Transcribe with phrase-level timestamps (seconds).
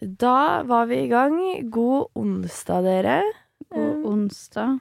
[0.00, 1.36] Da var vi i gang.
[1.70, 3.18] God onsdag, dere.
[3.68, 4.78] God onsdag.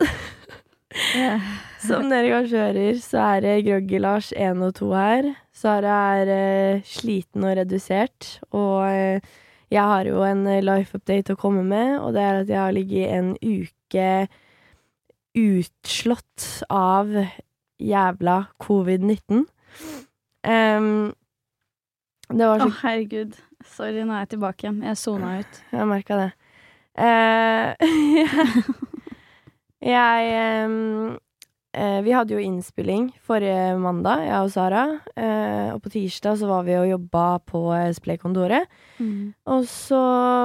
[1.86, 5.28] Som dere kanskje hører, så er det Groggy-Lars 1 og 2 her.
[5.52, 9.20] Sara er eh, sliten og redusert, og eh,
[9.72, 12.60] jeg har jo en eh, life update å komme med, og det er at jeg
[12.62, 14.08] har ligget en uke
[15.36, 17.12] utslått av
[17.76, 19.44] jævla covid-19.
[20.42, 21.12] Um,
[22.32, 23.36] det var Å, så herregud.
[23.68, 24.80] Sorry, nå er jeg tilbake igjen.
[24.86, 25.60] Jeg sona ut.
[25.72, 26.30] Jeg merka det.
[26.92, 27.78] Eh,
[29.94, 30.32] jeg
[31.72, 34.84] eh, Vi hadde jo innspilling forrige mandag, jeg og Sara.
[35.16, 37.88] Eh, og på tirsdag så var vi og jobba på eh,
[38.98, 39.32] Mm.
[39.46, 40.02] Og så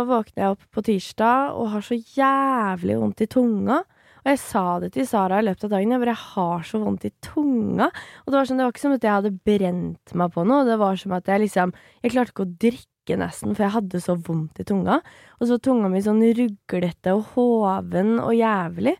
[0.07, 3.83] våkner jeg opp på tirsdag og har så jævlig vondt i tunga.
[4.27, 5.93] Og jeg sa det til Sara i løpet av dagen.
[5.93, 7.87] Jeg bare jeg har så vondt i tunga.
[8.25, 10.65] Og det var, sånn, det var ikke som at jeg hadde brent meg på noe.
[10.67, 11.71] Det var som at jeg liksom
[12.03, 14.99] Jeg klarte ikke å drikke nesten, for jeg hadde så vondt i tunga.
[15.39, 18.97] Og så tunga mi sånn ruglete og hoven og jævlig.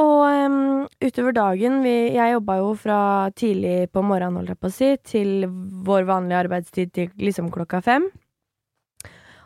[0.00, 2.98] Og um, utover dagen vi, Jeg jobba jo fra
[3.36, 5.46] tidlig på morgenen, holdt jeg på å si, til
[5.84, 8.08] vår vanlige arbeidstid til liksom klokka fem.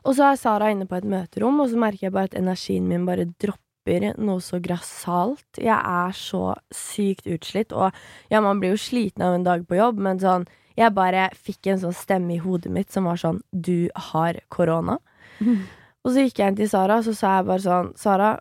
[0.07, 2.87] Og så er Sara inne på et møterom, og så merker jeg bare at energien
[2.87, 5.59] min bare dropper noe så grassat.
[5.59, 7.91] Jeg er så sykt utslitt, og
[8.31, 11.71] ja, man blir jo sliten av en dag på jobb, men sånn Jeg bare fikk
[11.73, 14.99] en sånn stemme i hodet mitt som var sånn Du har korona.
[16.05, 18.35] Og så gikk jeg inn til Sara, så sa jeg bare sånn Sara,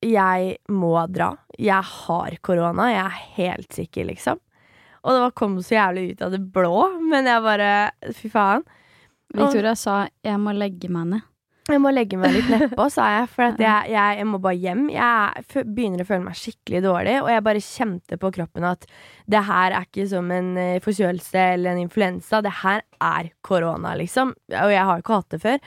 [0.00, 1.34] jeg må dra.
[1.60, 2.86] Jeg har korona.
[2.88, 4.40] Jeg er helt sikker, liksom.
[5.04, 6.76] Og det kom så jævlig ut av det blå,
[7.10, 7.72] men jeg bare
[8.16, 8.64] Fy faen.
[9.30, 11.29] Victoria sa 'jeg må legge meg ned'.
[11.70, 14.86] Jeg må legge meg litt nedpå, sa jeg, for jeg, jeg, jeg må bare hjem.
[14.92, 18.86] Jeg begynner å føle meg skikkelig dårlig, og jeg bare kjente på kroppen at
[19.30, 23.94] det her er ikke som en eh, forkjølelse eller en influensa, det her er korona,
[23.98, 24.34] liksom.
[24.52, 25.58] Og jeg har jo ikke hatt det før.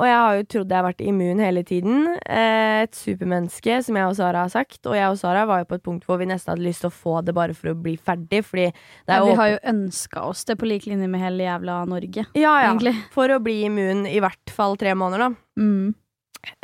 [0.00, 2.06] Og jeg har jo trodd jeg har vært immun hele tiden.
[2.24, 4.80] Eh, et supermenneske, som jeg og Sara har sagt.
[4.88, 6.88] Og jeg og Sara var jo på et punkt hvor vi nesten hadde lyst til
[6.88, 9.62] å få det bare for å bli ferdig, fordi det er Ja, vi har jo
[9.74, 12.94] ønska oss det på lik linje med hele jævla Norge, ja, ja, egentlig.
[13.12, 15.60] For å bli immun i hvert fall tre måneder, da.
[15.60, 15.92] Mm.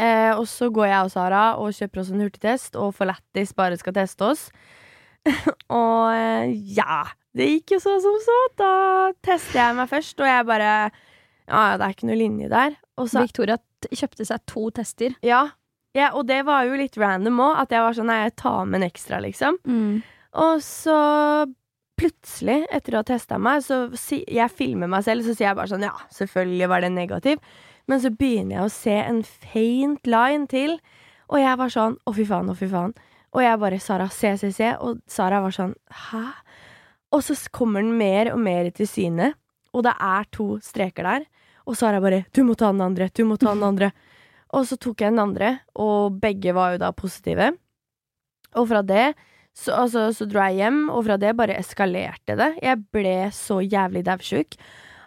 [0.01, 3.53] Eh, og så går jeg og Sara og kjøper oss en hurtigtest, og for lættis
[3.57, 4.49] bare skal teste oss.
[5.81, 7.05] og eh, ja,
[7.37, 8.39] det gikk jo så som så.
[8.59, 8.73] Da
[9.27, 10.73] tester jeg meg først, og jeg bare
[11.47, 12.77] Ja, det er ikke noe linje der.
[12.97, 13.59] Og så Victoria
[13.93, 15.15] kjøpte seg to tester.
[15.27, 15.45] Ja.
[15.97, 18.65] ja og det var jo litt random òg, at jeg var sånn Nei, jeg tar
[18.65, 19.61] med en ekstra, liksom.
[20.37, 20.99] Og så
[21.97, 25.59] plutselig, etter å ha testa meg, så si, jeg filmer meg selv, så sier jeg
[25.59, 27.43] bare sånn Ja, selvfølgelig var det negativ.
[27.87, 30.77] Men så begynner jeg å se en faint line til,
[31.31, 32.95] og jeg var sånn Å, fy faen, å, fy faen.
[33.35, 34.73] Og jeg bare Sara, se, se, se.
[34.81, 35.75] Og Sara var sånn
[36.09, 36.25] Hæ?
[37.15, 39.31] Og så kommer den mer og mer til syne,
[39.73, 41.27] og det er to streker der.
[41.67, 43.09] Og Sara bare 'Du må ta den andre.
[43.09, 43.93] Du må ta den andre'.
[44.55, 47.53] Og så tok jeg den andre, og begge var jo da positive.
[48.55, 49.15] Og fra det
[49.57, 52.51] så, altså, så dro jeg hjem, og fra det bare eskalerte det.
[52.63, 54.57] Jeg ble så jævlig daudsjuk.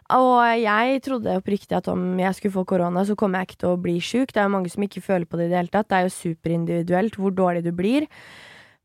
[0.10, 3.74] Og jeg trodde oppriktig at om jeg skulle få korona, så kommer jeg ikke til
[3.74, 4.32] å bli sjuk.
[4.34, 5.90] Det er jo mange som ikke føler på det i det hele tatt.
[5.92, 8.08] Det er jo superindividuelt hvor dårlig du blir.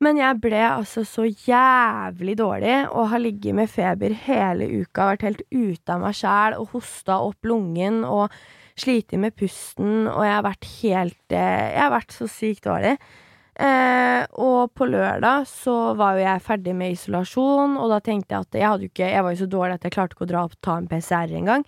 [0.05, 5.15] Men jeg ble altså så jævlig dårlig og har ligget med feber hele uka.
[5.15, 8.35] Vært helt ute av meg sjæl og hosta opp lungen og
[8.77, 10.09] slitt med pusten.
[10.11, 12.99] Og jeg har vært helt eh, Jeg har vært så sykt dårlig.
[13.55, 18.41] Eh, og på lørdag så var jo jeg ferdig med isolasjon, og da tenkte jeg
[18.49, 20.31] at jeg hadde jo ikke Jeg var jo så dårlig at jeg klarte ikke å
[20.33, 21.65] dra opp ta en PCR engang.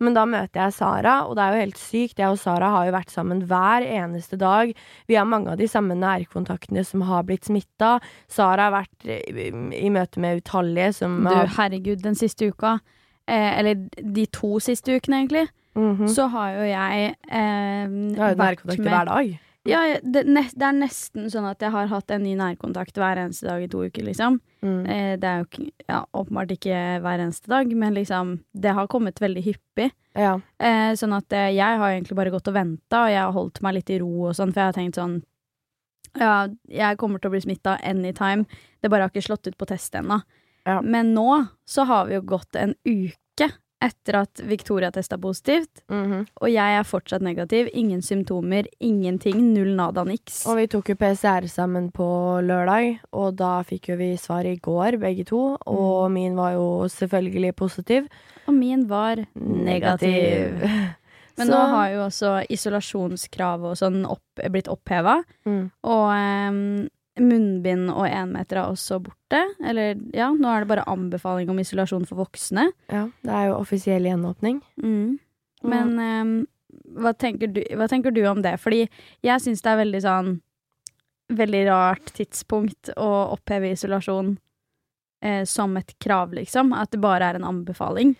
[0.00, 2.18] Men da møter jeg Sara, og det er jo helt sykt.
[2.22, 4.70] Jeg og Sara har jo vært sammen hver eneste dag.
[5.08, 7.98] Vi har mange av de samme nærkontaktene som har blitt smitta.
[8.28, 12.78] Sara har vært i, i møte med utallige som Du, herregud, den siste uka,
[13.28, 16.08] eh, eller de to siste ukene, egentlig, Mhm.
[16.10, 19.38] så har jo jeg eh, Jeg har jo nærkontakt hver dag.
[19.68, 23.44] Ja, det, det er nesten sånn at jeg har hatt en ny nærkontakt hver eneste
[23.44, 24.38] dag i to uker, liksom.
[24.64, 24.78] Mm.
[24.88, 29.20] Eh, det er jo ja, åpenbart ikke hver eneste dag, men liksom, det har kommet
[29.20, 29.90] veldig hyppig.
[30.16, 30.38] Ja.
[30.56, 33.60] Eh, sånn at eh, jeg har egentlig bare gått og venta, og jeg har holdt
[33.66, 35.20] meg litt i ro og sånn, for jeg har tenkt sånn
[36.18, 38.48] Ja, jeg kommer til å bli smitta anytime.
[38.80, 40.22] Det bare har ikke slått ut på test ennå.
[40.66, 40.80] Ja.
[40.82, 43.19] Men nå så har vi jo gått en uke
[43.82, 46.26] etter at Victoria testa positivt, Mhm.
[46.42, 47.68] og jeg er fortsatt negativ.
[47.72, 49.40] Ingen symptomer, ingenting.
[49.54, 50.46] Null nada niks.
[50.46, 54.56] Og vi tok jo PCR sammen på lørdag, og da fikk jo vi svar i
[54.56, 55.56] går, begge to.
[55.66, 58.06] Og min var jo selvfølgelig positiv.
[58.46, 60.60] Og min var negativ.
[61.38, 65.22] Men Så- nå har jo også isolasjonskravet og sånn opp, blitt oppheva.
[65.46, 65.70] Mm.
[65.84, 66.88] Og em,
[67.18, 69.40] munnbind og énmeter er også borte.
[69.66, 72.68] Eller ja, nå er det bare anbefaling om isolasjon for voksne.
[72.92, 74.60] Ja, det er jo offisiell gjenåpning.
[74.82, 75.18] Mm.
[75.70, 76.36] Men um,
[77.00, 78.56] hva tenker, du, hva tenker du om det?
[78.62, 78.84] Fordi
[79.26, 80.38] jeg syns det er veldig sånn
[81.30, 84.32] Veldig rart tidspunkt å oppheve isolasjon
[85.22, 86.72] eh, som et krav, liksom.
[86.74, 88.16] At det bare er en anbefaling.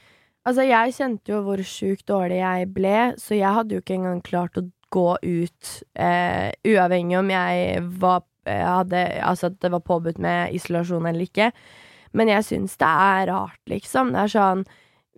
[0.46, 4.22] Altså, jeg kjente jo hvor sjukt dårlig jeg ble, så jeg hadde jo ikke engang
[4.22, 4.62] klart å
[4.94, 11.06] gå ut, eh, uavhengig om jeg var hadde, Altså at det var påbudt med isolasjon
[11.06, 11.50] eller ikke.
[12.12, 14.14] Men jeg syns det er rart, liksom.
[14.14, 14.64] Det er sånn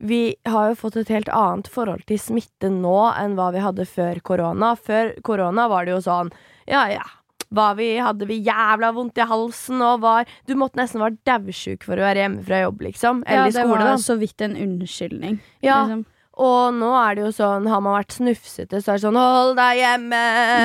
[0.03, 3.87] Vi har jo fått et helt annet forhold til smitte nå enn hva vi hadde
[3.89, 4.75] før korona.
[4.77, 6.33] Før korona var det jo sånn
[6.69, 7.05] Ja, ja.
[7.53, 12.01] Vi, hadde vi jævla vondt i halsen og var Du måtte nesten være daudsjuk for
[12.01, 13.21] å være hjemme fra jobb, liksom.
[13.27, 15.37] Eller i ja, det var så vidt en unnskyldning.
[15.61, 16.07] Ja, liksom.
[16.41, 19.59] og nå er det jo sånn, har man vært snufsete, så er det sånn 'hold
[19.61, 20.23] deg hjemme'.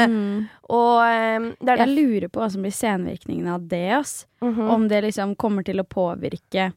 [0.07, 0.47] Mm.
[0.69, 4.25] Og eh, det er Jeg lurer på hva som blir senvirkningene av det, ass.
[4.43, 4.67] Mhm.
[4.69, 6.73] Om det liksom kommer til å påvirke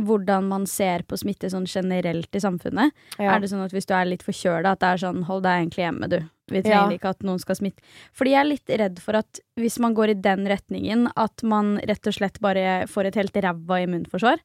[0.00, 2.92] hvordan man ser på smitte sånn generelt i samfunnet.
[3.18, 3.34] ja.
[3.34, 5.58] Er det sånn at hvis du er litt forkjøla, at det er sånn hold deg
[5.66, 6.18] egentlig hjemme, du.
[6.48, 6.96] Vi trenger Ja.
[6.98, 7.80] ikke at noen skal smitte.
[8.12, 11.76] Fordi jeg er litt redd for at hvis man går i den retningen, at man
[11.86, 14.38] rett og slett bare får et helt ræva immunforsvar.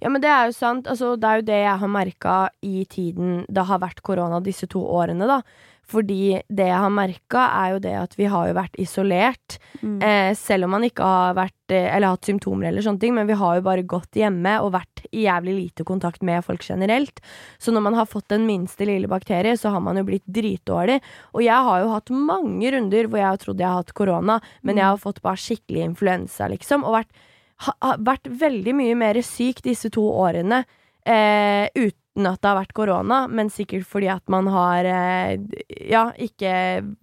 [0.00, 0.86] Ja, men det er jo sant.
[0.86, 4.66] Altså, det er jo det jeg har merka i tiden det har vært korona disse
[4.66, 5.42] to årene, da.
[5.88, 9.56] Fordi det jeg har merka, er jo det at vi har jo vært isolert.
[9.80, 9.96] Mm.
[10.04, 13.28] Eh, selv om man ikke har vært eh, Eller hatt symptomer eller sånne ting, men
[13.28, 17.22] vi har jo bare gått hjemme og vært i jævlig lite kontakt med folk generelt.
[17.58, 20.98] Så når man har fått den minste lille bakterie, så har man jo blitt dritdårlig.
[21.32, 24.40] Og jeg har jo hatt mange runder hvor jeg har trodd jeg har hatt korona,
[24.60, 26.84] men jeg har fått bare skikkelig influensa, liksom.
[26.84, 27.24] Og vært,
[27.64, 30.66] ha, ha, vært veldig mye mer syk disse to årene.
[31.08, 35.38] Eh, uten at det har vært korona, men sikkert fordi at man har eh,
[35.86, 36.52] ja, ikke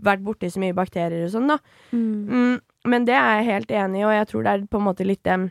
[0.04, 1.60] vært borti så mye bakterier og sånn, da.
[1.96, 2.26] Mm.
[2.26, 2.56] Mm,
[2.92, 5.08] men det er jeg helt enig i, og jeg tror det er på en måte
[5.08, 5.50] litt den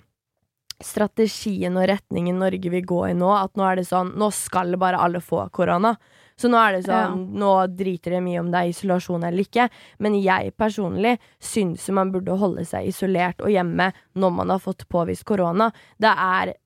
[0.83, 3.31] strategien og retningen Norge vil gå i nå.
[3.37, 5.95] At nå er det sånn Nå skal bare alle få korona.
[6.37, 9.69] Så nå er det sånn Nå driter det mye om det er isolasjon eller ikke.
[10.03, 14.87] Men jeg personlig syns man burde holde seg isolert og hjemme når man har fått
[14.91, 15.71] påvist korona.
[15.99, 16.57] Det er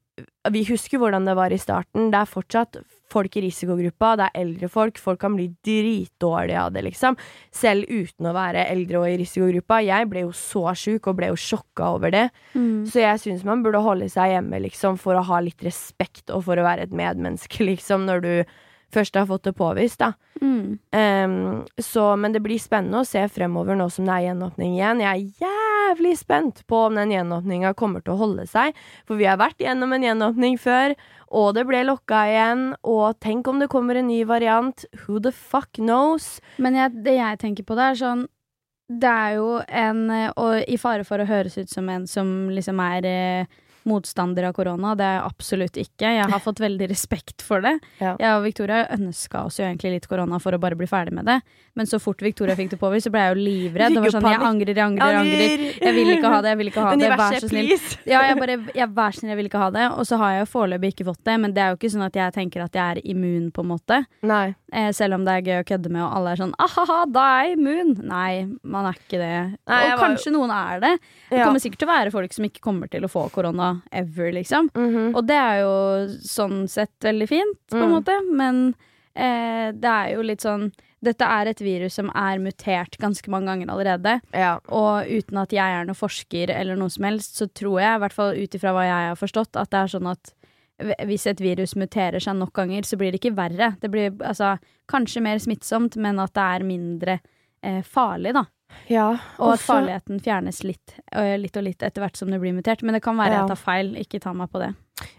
[0.52, 2.10] Vi husker hvordan det var i starten.
[2.12, 2.78] Det er fortsatt
[3.12, 5.00] folk i risikogruppa, det er eldre folk.
[5.00, 7.16] Folk kan bli dritdårlige av det, liksom.
[7.54, 9.80] Selv uten å være eldre og i risikogruppa.
[9.84, 12.26] Jeg ble jo så sjuk og ble jo sjokka over det.
[12.54, 12.86] Mm.
[12.88, 16.44] Så jeg syns man burde holde seg hjemme, liksom, for å ha litt respekt og
[16.48, 18.32] for å være et medmenneske, liksom, når du
[18.94, 20.12] først har fått det påvist, da.
[20.40, 20.78] Mm.
[20.92, 25.02] Um, så, men det blir spennende å se fremover nå som det er gjenåpning igjen.
[25.04, 28.76] Jeg er jævlig spent på om den gjenåpninga kommer til å holde seg.
[29.08, 30.96] For vi har vært gjennom en gjenåpning før,
[31.28, 32.64] og det ble lokka igjen.
[32.88, 34.86] Og tenk om det kommer en ny variant.
[35.04, 36.38] Who the fuck knows?
[36.56, 38.26] Men jeg, det jeg tenker på, det er sånn
[38.88, 42.48] Det er jo en eh, Og i fare for å høres ut som en som
[42.48, 43.58] liksom er eh,
[43.88, 44.94] motstander av korona.
[44.98, 46.12] Det er jeg absolutt ikke.
[46.18, 47.76] Jeg har fått veldig respekt for det.
[47.98, 48.12] Ja.
[48.20, 51.26] Jeg og Victoria ønska oss jo egentlig litt korona for å bare bli ferdig med
[51.26, 51.40] det.
[51.74, 53.94] Men så fort Victoria fikk det påvist, så ble jeg jo livredd.
[53.96, 55.64] Det var sånn, jeg angrer, jeg angrer, jeg angrer.
[55.82, 57.10] Jeg vil ikke ha det, jeg vil ikke ha det.
[57.18, 57.72] Vær så snill.
[58.12, 59.86] Ja, jeg bare, jeg, vær så snill, jeg vil ikke ha det.
[59.98, 62.06] Og så har jeg jo foreløpig ikke fått det, men det er jo ikke sånn
[62.06, 64.00] at jeg tenker at jeg er immun, på en måte.
[64.26, 64.46] Nei.
[64.72, 67.26] Eh, selv om det er gøy å kødde med, og alle er sånn aha, da
[67.38, 67.94] er jeg immun.
[68.10, 68.32] Nei,
[68.62, 69.34] man er ikke det.
[69.70, 70.94] Nei, og kanskje noen er det.
[71.30, 74.32] Det kommer sikkert til å være folk som ikke kommer til å få korona ever,
[74.32, 74.70] liksom.
[74.74, 75.14] Mhm.
[75.16, 75.72] Og det er jo
[76.24, 77.94] sånn sett veldig fint, på en Mm.
[77.96, 78.16] måte.
[78.32, 78.74] Men
[79.16, 83.46] eh, det er jo litt sånn Dette er et virus som er mutert ganske mange
[83.46, 84.20] ganger allerede.
[84.34, 84.58] ja.
[84.68, 88.00] Og uten at jeg er noen forsker eller noe som helst, så tror jeg, i
[88.02, 90.32] hvert fall ut ifra hva jeg har forstått, at det er sånn at
[91.06, 93.76] hvis et virus muterer seg nok ganger, så blir det ikke verre.
[93.80, 94.58] Det blir altså
[94.88, 97.20] kanskje mer smittsomt, men at det er mindre
[97.62, 98.44] eh, farlig, da.
[98.88, 99.08] ja.
[99.38, 102.82] Og at farligheten fjernes litt, litt og litt etter hvert som det blir mutert.
[102.82, 103.40] Men det kan være Ja.
[103.40, 104.74] jeg tar feil, ikke ta meg på det.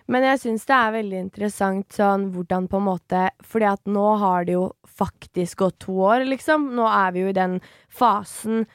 [0.08, 4.18] Men jeg syns det er veldig interessant sånn hvordan på en måte Fordi at nå
[4.20, 6.74] har det jo faktisk gått to år, liksom.
[6.76, 8.66] Nå er vi jo i den fasen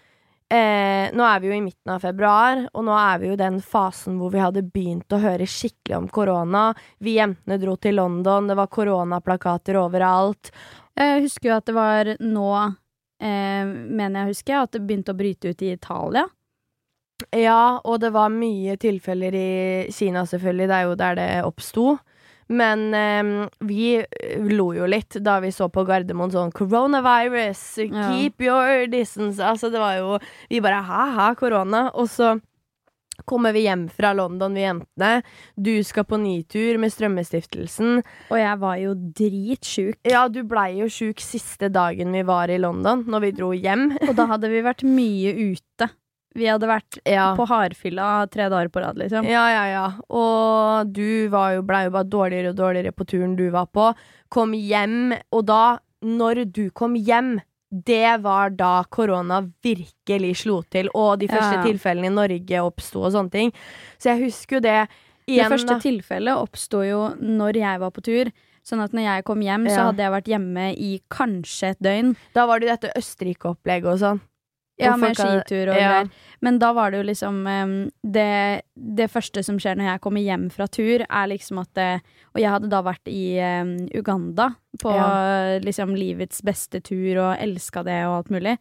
[0.51, 3.41] eh, Nå er vi jo i midten av februar, og nå er vi jo i
[3.43, 6.75] den fasen hvor vi hadde begynt å høre skikkelig om korona.
[7.01, 10.53] Vi jentene dro til London, det var koronaplakater overalt.
[10.97, 12.49] Jeg husker jo at det var nå,
[13.21, 16.27] eh, mener jeg husker, at det begynte å bryte ut i Italia.
[17.35, 19.51] Ja, og det var mye tilfeller i
[19.95, 20.67] Kina, selvfølgelig.
[20.69, 21.99] Det er jo der det oppsto.
[22.53, 24.03] Men eh, vi
[24.51, 28.09] lo jo litt da vi så på Gardermoen sånn Coronavirus, Ja.
[28.11, 29.39] keep your distance.
[29.41, 30.19] Altså, det var jo
[30.51, 31.87] Vi bare ha-ha, korona.
[31.95, 32.35] Og så
[33.25, 35.23] kommer vi hjem fra London, vi jentene.
[35.57, 38.03] Du skal på ny tur med Strømmestiftelsen.
[38.31, 39.99] Og jeg var jo dritsjuk.
[40.09, 43.91] Ja, du blei jo sjuk siste dagen vi var i London, når vi dro hjem.
[44.09, 45.91] Og da hadde vi vært mye ute.
[46.35, 47.29] Vi hadde vært Ja.
[47.39, 49.23] på hardfylla tre dager på rad, liksom.
[49.31, 49.85] Ja, ja, ja.
[50.11, 53.93] Og du var jo, blei jo bare dårligere og dårligere på turen du var på.
[54.35, 57.37] Kom hjem, og da når du kom hjem,
[57.85, 61.63] det var da korona virkelig slo til, og de første Ja.
[61.65, 63.53] tilfellene i Norge oppsto og sånne ting.
[63.99, 64.89] Så jeg husker jo det
[65.27, 68.31] igjen, det første tilfellet oppsto jo når jeg var på tur.
[68.65, 72.15] Sånn at når jeg kom hjem, så hadde jeg vært hjemme i kanskje et døgn.
[72.33, 74.21] Da var det jo dette Østerrike-opplegget og sånn.
[74.81, 75.91] Ja, med skitur og ja.
[75.91, 76.09] greier.
[76.43, 77.37] Men da var det jo liksom
[78.03, 81.91] det, det første som skjer når jeg kommer hjem fra tur, er liksom at det,
[82.35, 84.51] Og jeg hadde da vært i um, Uganda
[84.83, 85.61] på Ja.
[85.63, 88.57] liksom livets beste tur og elska det og alt mulig.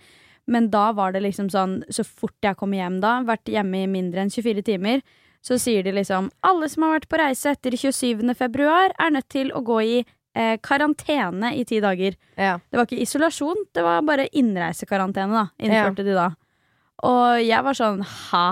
[0.46, 3.90] Men da var det liksom sånn, så fort jeg kommer hjem da, vært hjemme i
[3.90, 5.02] mindre enn 24 timer,
[5.44, 8.22] så sier de liksom alle som har vært på reise etter 27.
[8.38, 10.04] februar, er nødt til å gå i
[10.36, 12.18] eh, karantene i ti dager.
[12.38, 12.58] Ja.
[12.70, 15.46] Det var ikke isolasjon, det var bare innreisekarantene, da.
[15.64, 16.30] Innførte de da.
[17.04, 18.48] Og jeg var sånn hæ?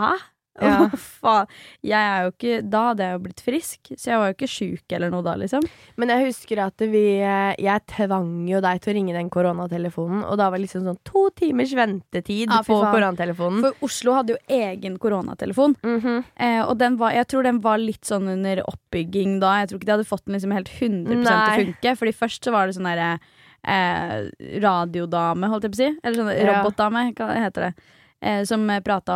[0.59, 0.81] Ja.
[0.83, 1.47] Oh, faen?
[1.81, 4.49] Jeg er jo ikke Da hadde jeg jo blitt frisk, så jeg var jo ikke
[4.51, 5.63] sjuk eller noe da, liksom.
[5.95, 10.25] Men jeg husker at vi eh, Jeg tvang jo deg til å ringe den koronatelefonen,
[10.27, 13.61] og da var det liksom sånn to timers ventetid Ja, på koronatelefonen.
[13.63, 16.23] For Oslo hadde jo egen koronatelefon, Mhm.
[16.35, 19.61] eh, og den var, jeg tror den var litt sånn under oppbygging da.
[19.61, 21.95] Jeg tror ikke de hadde fått den liksom helt 100 til å funke.
[21.97, 23.19] Fordi først så var det sånn derre
[23.63, 24.27] eh,
[24.61, 25.89] radiodame, holdt jeg på å si.
[26.03, 27.73] Eller sånn robotdame, hva heter det.
[28.21, 29.15] Eh, som prata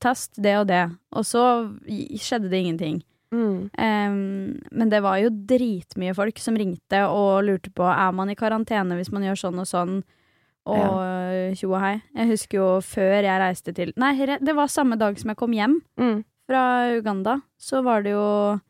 [0.00, 0.82] test, det og det.
[1.16, 1.42] Og så
[2.20, 2.98] skjedde det ingenting.
[3.32, 3.70] Mm.
[3.80, 8.34] Em, men det var jo dritmye folk som ringte og lurte på Er man i
[8.36, 10.02] karantene hvis man gjør sånn og sånn.
[10.68, 11.94] Og tjo og hei.
[12.14, 15.52] Jeg husker jo før jeg reiste til Nei, det var samme dag som jeg kom
[15.56, 16.20] hjem Mm.
[16.46, 17.40] fra Uganda.
[17.58, 18.60] Så var det jo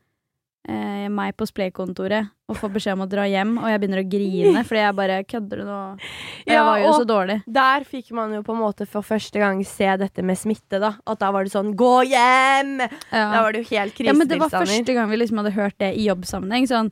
[0.67, 4.09] eh, meg på Splay-kontoret og får beskjed om å dra hjem, og jeg begynner å
[4.09, 5.77] grine fordi jeg bare kødder du nå?
[6.47, 7.37] Jeg Ja, var jo så dårlig.
[7.47, 10.93] Der fikk man jo på en måte for første gang se dette med smitte, da.
[11.07, 14.39] At da var det sånn 'gå hjem!' Da var det jo helt Ja, men det
[14.39, 16.67] var første gang vi liksom hadde hørt det i jobbsammenheng.
[16.67, 16.91] Sånn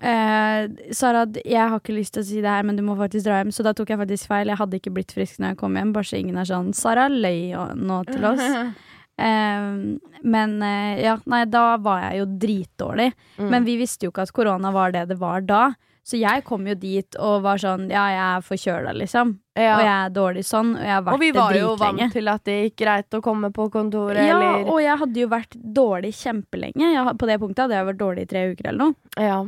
[0.00, 3.26] eh, Sara, jeg har ikke lyst til å si det her, men du må faktisk
[3.26, 3.52] dra hjem.
[3.52, 4.48] Så da tok jeg faktisk feil.
[4.48, 5.92] Jeg hadde ikke blitt frisk når jeg kom hjem.
[5.92, 8.40] Bare så ingen er sånn Sara løy nå til oss.
[9.20, 13.12] Eh, men eh, ja, nei, da var jeg jo dritdårlig.
[13.38, 13.46] Mm.
[13.52, 15.68] Men vi visste jo ikke at korona var det det var da.
[16.10, 19.34] Så jeg kom jo dit og var sånn Ja, jeg er forkjøla, liksom.
[19.54, 19.74] ja.
[19.76, 20.72] Og jeg er dårlig sånn.
[20.78, 23.20] Og jeg har vært Og vi var jo vant til at det gikk greit å
[23.22, 26.88] komme på kontoret, Ja, eller og jeg hadde jo vært dårlig kjempelenge.
[26.96, 28.96] Jeg, på det punktet hadde jeg vært dårlig i tre uker eller noe.
[29.20, 29.38] Ja.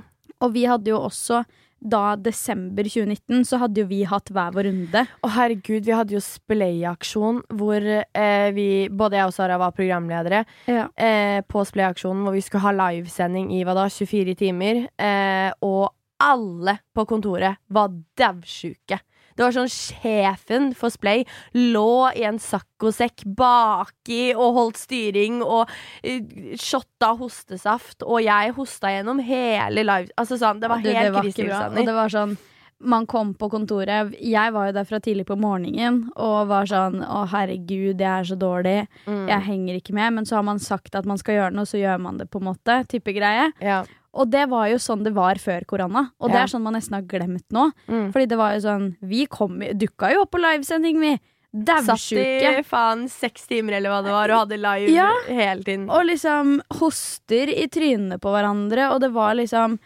[0.42, 1.42] Og vi hadde jo også
[1.82, 5.04] da desember 2019, så hadde jo vi hatt hver vår runde.
[5.26, 10.44] Å herregud, vi hadde jo Splay-aksjon hvor eh, vi, både jeg og Sara var programledere.
[10.70, 10.86] Ja.
[10.96, 14.84] eh, på Splay-aksjonen hvor vi skulle ha livesending i hva da, 24 timer.
[14.94, 15.90] Eh, og
[16.22, 19.00] alle på kontoret var daudsjuke.
[19.36, 25.68] Det var sånn Sjefen for Splay lå i en saccosekk baki og holdt styring og
[25.70, 30.12] uh, shotta hostesaft, og jeg hosta gjennom hele live...
[30.20, 31.20] Altså sånn, det var helt det var.
[31.20, 31.86] Og krisetilstander.
[31.88, 32.38] det var sånn
[32.82, 37.00] man kom på kontoret Jeg var jo der fra tidlig på morgenen og var sånn
[37.04, 38.76] Å, herregud, jeg er så dårlig.
[39.06, 39.26] Mm.
[39.30, 40.16] Jeg henger ikke med.
[40.18, 42.42] Men så har man sagt at man skal gjøre noe, så gjør man det, på
[42.42, 42.80] en måte.
[42.90, 43.50] Type greie.
[43.62, 43.82] Ja.
[44.12, 46.10] Og det var jo sånn det var før korona.
[46.20, 47.70] Og det er sånn man nesten har glemt nå.
[47.88, 48.10] Mm.
[48.12, 51.14] Fordi det var jo sånn Vi kom, dukka jo opp på livesending, vi.
[51.52, 55.10] Satt i faen seks timer eller hva det var, og hadde live Ja.
[55.28, 55.90] hele tiden.
[55.90, 59.78] Og liksom hoster i trynene på hverandre, og det var liksom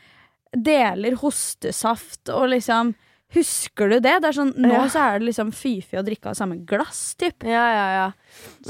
[0.56, 2.94] Deler hostesaft og liksom
[3.34, 4.20] Husker du det?
[4.22, 4.84] Det sånn, Nå Ja.
[4.86, 7.42] så er det liksom fy-fy å drikke av samme glass, typ.
[7.42, 8.12] Ja, ja, ja.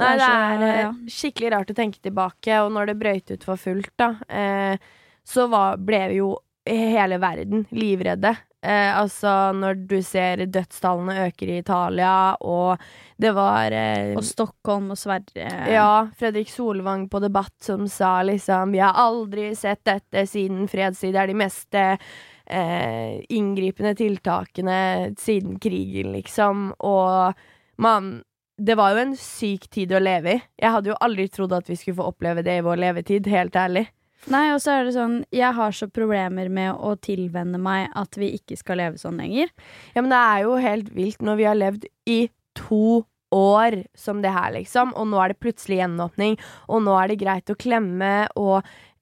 [0.00, 0.92] Nei, det er eh, ja.
[1.06, 4.78] skikkelig rart å tenke tilbake, og når det brøyt ut for fullt, da, eh,
[5.26, 6.34] så var, ble jo
[6.66, 8.34] hele verden livredde.
[8.66, 12.80] Eh, altså, når du ser dødstallene øker i Italia, og
[13.20, 15.50] det var eh, Og Stockholm og Sverige.
[15.70, 21.14] ja, Fredrik Solvang på Debatt som sa liksom Vi har aldri sett dette siden fredstid.
[21.14, 26.72] Det er de mest eh, inngripende tiltakene siden krigen, liksom.
[26.78, 27.34] Og
[27.78, 28.22] man
[28.58, 30.42] Det var jo en syk tid å leve i.
[30.56, 33.54] Jeg hadde jo aldri trodd at vi skulle få oppleve det i vår levetid, helt
[33.54, 33.84] ærlig.
[34.32, 38.16] Nei, og så er det sånn Jeg har så problemer med å tilvenne meg at
[38.18, 39.52] vi ikke skal leve sånn lenger.
[39.94, 42.20] Ja, men det er jo helt vilt når vi har levd i
[42.58, 43.04] to
[43.34, 46.36] år som det her, liksom, og nå er det plutselig gjenåpning,
[46.70, 48.60] og nå er det greit å klemme og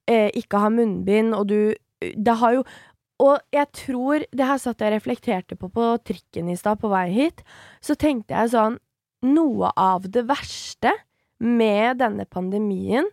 [0.09, 1.59] eh, ikke ha munnbind, og du
[2.01, 2.63] Det har jo
[3.23, 6.89] Og jeg tror Det her satt jeg og reflekterte på på trikken i stad, på
[6.91, 7.41] vei hit.
[7.81, 8.77] Så tenkte jeg sånn
[9.25, 10.91] Noe av det verste
[11.39, 13.07] med denne pandemien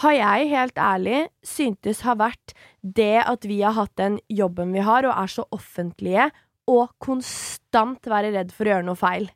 [0.00, 4.84] har jeg helt ærlig syntes har vært det at vi har hatt den jobben vi
[4.84, 6.30] har, og er så offentlige,
[6.70, 9.28] og konstant være redd for å gjøre noe feil.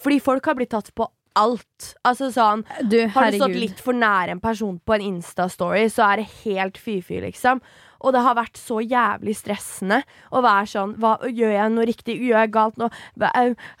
[0.00, 1.06] Fordi folk har blitt tatt på
[1.38, 1.92] alt.
[2.04, 6.04] Altså sånn Du, Har du stått litt for nær en person på en Insta-story, så
[6.10, 7.62] er det helt fy-fy, liksom.
[8.02, 10.02] Og det har vært så jævlig stressende
[10.34, 12.18] å være sånn hva, Gjør jeg noe riktig?
[12.18, 12.90] Gjør jeg galt nå?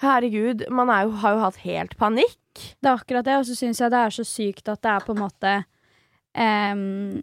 [0.02, 2.38] Herregud, man jo, har jo hatt helt panikk.
[2.54, 5.06] Det er akkurat det, og så syns jeg det er så sykt at det er
[5.06, 5.54] på en måte
[6.38, 7.22] um,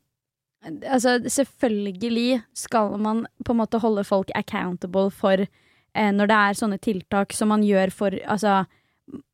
[0.60, 6.58] Altså, selvfølgelig skal man på en måte holde folk accountable for eh, når det er
[6.60, 8.66] sånne tiltak som man gjør for Altså,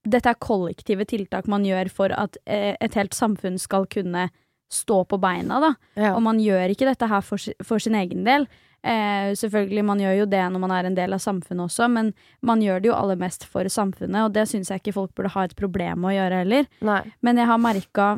[0.06, 4.30] dette er kollektive tiltak man gjør for at eh, et helt samfunn skal kunne
[4.72, 5.74] stå på beina, da.
[5.98, 6.14] Ja.
[6.14, 8.48] Og man gjør ikke dette her for, for sin egen del.
[8.86, 12.14] Eh, selvfølgelig, man gjør jo det når man er en del av samfunnet også, men
[12.46, 15.34] man gjør det jo aller mest for samfunnet, og det syns jeg ikke folk burde
[15.34, 16.70] ha et problem med å gjøre heller.
[16.86, 17.02] Nei.
[17.26, 18.10] Men jeg har merka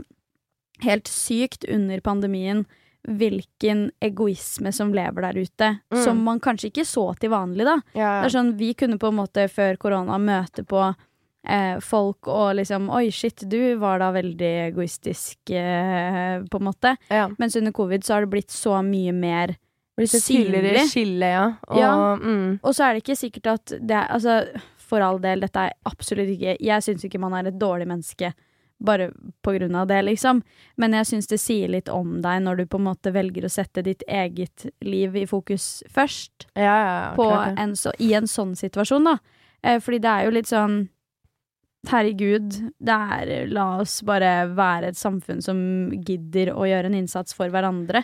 [0.83, 2.65] helt sykt under pandemien
[3.07, 5.99] hvilken egoisme som lever der ute, mm.
[6.03, 7.77] som man kanskje ikke så til vanlig, da.
[7.95, 8.09] Ja.
[8.21, 10.81] Det er sånn, Vi kunne på en måte før korona møte på
[11.47, 16.97] eh, folk og liksom Oi, shit, du var da veldig egoistisk, eh, på en måte.
[17.07, 17.29] Ja.
[17.39, 19.55] Mens under covid så har det blitt så mye mer
[19.97, 20.75] blitt et synlig.
[20.91, 21.45] skille, ja.
[21.69, 21.93] Og, ja.
[22.19, 22.59] Mm.
[22.61, 24.41] og så er det ikke sikkert at det er Altså,
[24.87, 28.33] for all del, dette er absolutt ikke Jeg syns ikke man er et dårlig menneske
[28.77, 30.41] bare på grunn av det, liksom.
[30.77, 33.51] Men jeg syns det sier litt om deg når du på en måte velger å
[33.51, 36.49] sette ditt eget liv i fokus først.
[36.53, 39.17] Ja, ja, ja, en så, I en sånn situasjon, da.
[39.63, 40.85] Eh, fordi det er jo litt sånn
[41.87, 42.51] Herregud,
[42.83, 45.59] det er La oss bare være et samfunn som
[45.93, 48.01] gidder å gjøre en innsats for hverandre.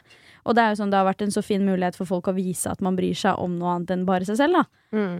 [0.47, 2.35] Og det er jo sånn, det har vært en så fin mulighet for folk å
[2.37, 4.63] vise at man bryr seg om noe annet enn bare seg selv, da.
[4.95, 5.17] Mm.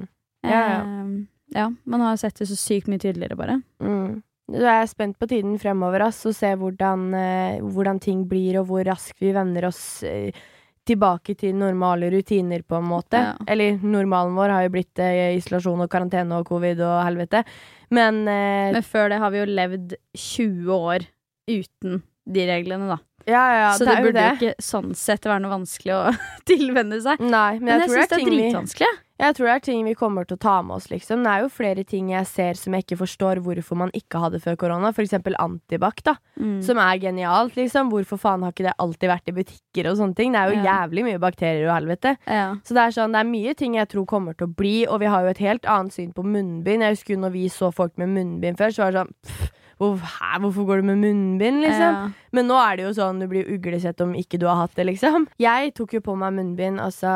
[0.48, 0.78] Ja, ja.
[0.80, 1.12] Eh,
[1.58, 3.60] ja, man har sett det så sykt mye tydeligere, bare.
[3.84, 4.22] Mm.
[4.52, 8.68] Jeg er spent på tiden fremover ass, og se hvordan, eh, hvordan, ting blir, og
[8.68, 10.36] hvor raskt vi venner oss eh,
[10.84, 13.22] tilbake til normale rutiner, på en måte.
[13.24, 13.38] Ja.
[13.48, 17.46] Eller normalen vår har jo blitt eh, isolasjon og karantene og covid og helvete.
[17.94, 21.08] Men eh, Men før det har vi jo levd 20 år
[21.48, 23.00] uten de reglene, da.
[23.24, 26.02] Ja, ja, så det, det burde jo ikke sånn sett være noe vanskelig å
[26.52, 27.24] tilvenne seg.
[27.24, 28.92] Nei, men jeg, men jeg syns det er dritvanskelig.
[28.92, 29.10] Vi...
[29.22, 31.22] Jeg tror det er ting vi kommer til å ta med oss, liksom.
[31.22, 34.42] Det er jo flere ting jeg ser som jeg ikke forstår hvorfor man ikke hadde
[34.42, 34.90] før korona.
[34.96, 36.16] For eksempel antibac, da.
[36.42, 36.58] Mm.
[36.66, 37.92] Som er genialt, liksom.
[37.94, 40.34] Hvorfor faen har ikke det alltid vært i butikker og sånne ting?
[40.34, 40.66] Det er jo ja.
[40.72, 42.16] jævlig mye bakterier og helvete.
[42.26, 42.48] Ja.
[42.66, 45.04] Så det er sånn, det er mye ting jeg tror kommer til å bli, og
[45.06, 46.82] vi har jo et helt annet syn på munnbind.
[46.82, 49.52] Jeg husker jo når vi så folk med munnbind før, så var det sånn pff,
[49.84, 52.00] hvor, hæ, hvorfor går du med munnbind, liksom?
[52.00, 52.32] Ja.
[52.34, 54.88] Men nå er det jo sånn du blir uglesett om ikke du har hatt det,
[54.90, 55.28] liksom.
[55.44, 57.12] Jeg tok jo på meg munnbind altså,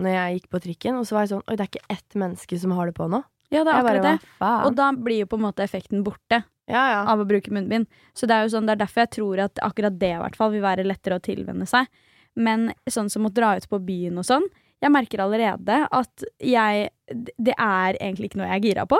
[0.00, 2.18] når jeg gikk på trikken, og så var jeg sånn Oi, det er ikke ett
[2.24, 3.20] menneske som har det på nå.
[3.52, 4.50] Ja, det er akkurat bare, det.
[4.66, 7.00] Og da blir jo på en måte effekten borte ja, ja.
[7.12, 7.86] av å bruke munnbind.
[8.16, 10.38] Så det er jo sånn, det er derfor jeg tror at akkurat det i hvert
[10.38, 11.90] fall vil være lettere å tilvenne seg.
[12.34, 14.48] Men sånn som å dra ut på byen og sånn,
[14.82, 16.88] jeg merker allerede at jeg
[17.38, 18.98] Det er egentlig ikke noe jeg er gira på.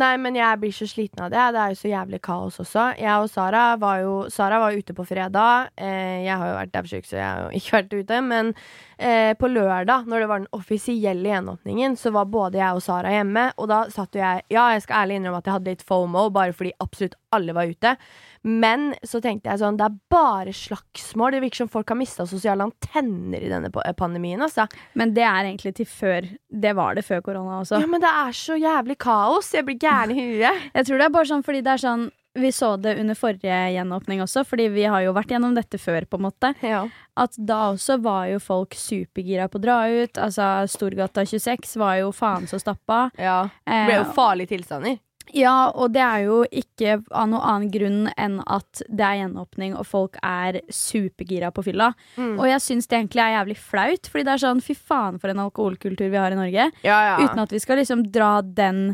[0.00, 1.40] Nei, men jeg blir så sliten av det.
[1.52, 2.84] Det er jo så jævlig kaos også.
[2.96, 5.68] Jeg og Sara var jo Sara var ute på fredag.
[5.76, 8.20] Eh, jeg har jo vært daudsjuk, så jeg har jo ikke vært ute.
[8.24, 8.54] Men
[8.96, 13.12] eh, på lørdag, når det var den offisielle gjenåpningen, så var både jeg og Sara
[13.12, 13.50] hjemme.
[13.60, 16.24] Og da satt jo jeg Ja, jeg skal ærlig innrømme at jeg hadde litt fomo,
[16.32, 17.96] bare fordi absolutt alle var ute.
[18.42, 21.36] Men så tenkte jeg sånn, det er bare slagsmål.
[21.36, 24.42] Det virker som folk har mista sosiale antenner i denne pandemien.
[24.42, 24.66] Altså.
[24.98, 26.26] Men det er egentlig til før
[26.62, 27.78] Det var det før korona også.
[27.82, 29.52] Ja, men det er så jævlig kaos.
[29.54, 30.66] Jeg blir gæren i huet.
[30.76, 33.56] Jeg tror det er bare sånn fordi det er sånn vi så det under forrige
[33.74, 36.52] gjenåpning også, fordi vi har jo vært gjennom dette før, på en måte.
[36.64, 36.86] Ja.
[37.20, 40.16] At da også var jo folk supergira på å dra ut.
[40.16, 43.10] Altså, Storgata 26 var jo faen så stappa.
[43.20, 43.42] Ja.
[43.68, 44.96] Det ble jo eh, farlige tilstander.
[45.36, 49.76] Ja, og det er jo ikke av noen annen grunn enn at det er gjenåpning
[49.78, 51.92] og folk er supergira på fylla.
[52.16, 52.34] Mm.
[52.36, 55.32] Og jeg syns det egentlig er jævlig flaut, fordi det er sånn fy faen for
[55.32, 56.68] en alkoholkultur vi har i Norge.
[56.84, 57.16] Ja, ja.
[57.22, 58.84] Uten at vi skal liksom dra den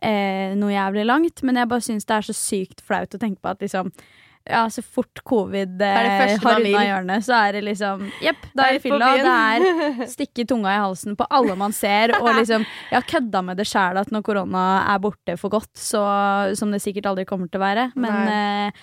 [0.00, 3.42] eh, noe jævlig langt, men jeg bare syns det er så sykt flaut å tenke
[3.42, 3.92] på at liksom
[4.44, 8.78] ja, så fort covid eh, har unna hjørnet, så er det liksom Jepp, da er
[8.78, 9.10] det fylla.
[9.14, 12.14] Det er stikke tunga i halsen på alle man ser.
[12.18, 15.70] Og liksom Jeg har kødda med det sjæl at når korona er borte for godt,
[15.78, 16.02] så,
[16.58, 17.86] som det sikkert aldri kommer til å være.
[17.94, 18.82] Men uh,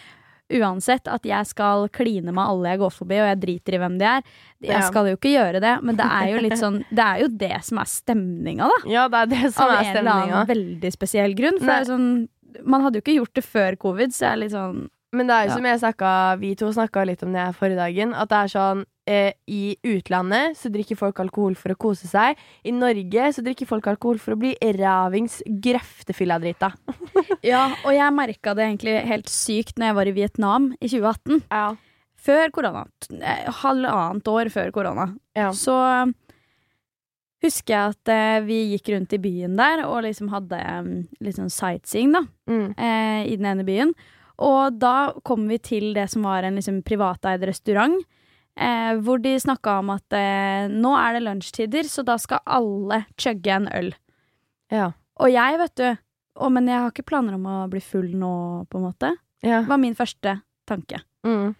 [0.62, 3.98] uansett at jeg skal kline med alle jeg går forbi, og jeg driter i hvem
[4.00, 4.30] de er.
[4.66, 7.58] Jeg skal jo ikke gjøre det, men det er jo sånn Det er jo det
[7.68, 8.80] som er stemninga, da.
[8.90, 10.00] Ja, det er det som Av er stemninga.
[10.00, 11.60] Av en eller annen veldig spesiell grunn.
[11.60, 12.08] For sånn
[12.66, 15.36] Man hadde jo ikke gjort det før covid, så jeg er litt sånn men det
[15.36, 18.30] er jo som jeg snakka, vi to snakka litt om det her forrige dagen, at
[18.30, 22.38] det er sånn eh, I utlandet så drikker folk alkohol for å kose seg.
[22.62, 26.72] I Norge så drikker folk alkohol for å bli ravings grøftefylladrita.
[27.52, 31.46] ja, og jeg merka det egentlig helt sykt når jeg var i Vietnam i 2018.
[31.50, 31.68] Ja.
[32.20, 32.86] Før korona.
[33.16, 35.10] Eh, halvannet år før korona.
[35.38, 35.50] Ja.
[35.58, 35.74] Så
[37.44, 40.94] husker jeg at eh, vi gikk rundt i byen der og liksom hadde um,
[41.24, 42.26] litt sånn sightseeing, da.
[42.52, 42.66] Mm.
[42.76, 43.94] Eh, I den ene byen.
[44.46, 47.98] Og da kom vi til det som var en liksom privateid restaurant.
[48.60, 53.04] Eh, hvor de snakka om at eh, nå er det lunsjtider, så da skal alle
[53.20, 53.94] chugge en øl.
[54.74, 54.92] Ja.
[55.20, 55.90] Og jeg, vet du
[56.40, 58.32] Å, men jeg har ikke planer om å bli full nå,
[58.72, 59.10] på en måte.
[59.44, 59.58] ja.
[59.68, 60.38] var min første
[60.70, 61.02] tanke.
[61.28, 61.52] Mm.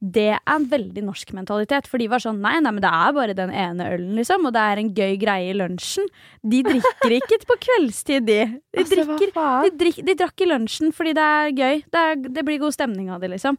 [0.00, 3.14] Det er en veldig norsk mentalitet, for de var sånn nei, nei, men det er
[3.16, 6.04] bare den ene ølen, liksom, og det er en gøy greie i lunsjen.
[6.44, 8.40] De drikker ikke på kveldstid, de.
[8.76, 9.32] De, Altså, drikker,
[9.64, 11.80] de, drik, de drakk i lunsjen fordi det er gøy.
[11.88, 13.56] Det, er, det blir god stemning av det, liksom.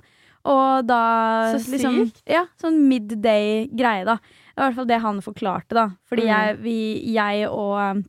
[0.48, 1.02] Og da
[1.58, 1.98] Så liksom.
[2.30, 4.20] Ja, sånn midday-greie, da.
[4.22, 5.88] Det var i hvert fall det han forklarte, da.
[6.08, 6.30] Fordi Mm.
[6.36, 6.78] jeg, vi,
[7.18, 8.06] jeg og um,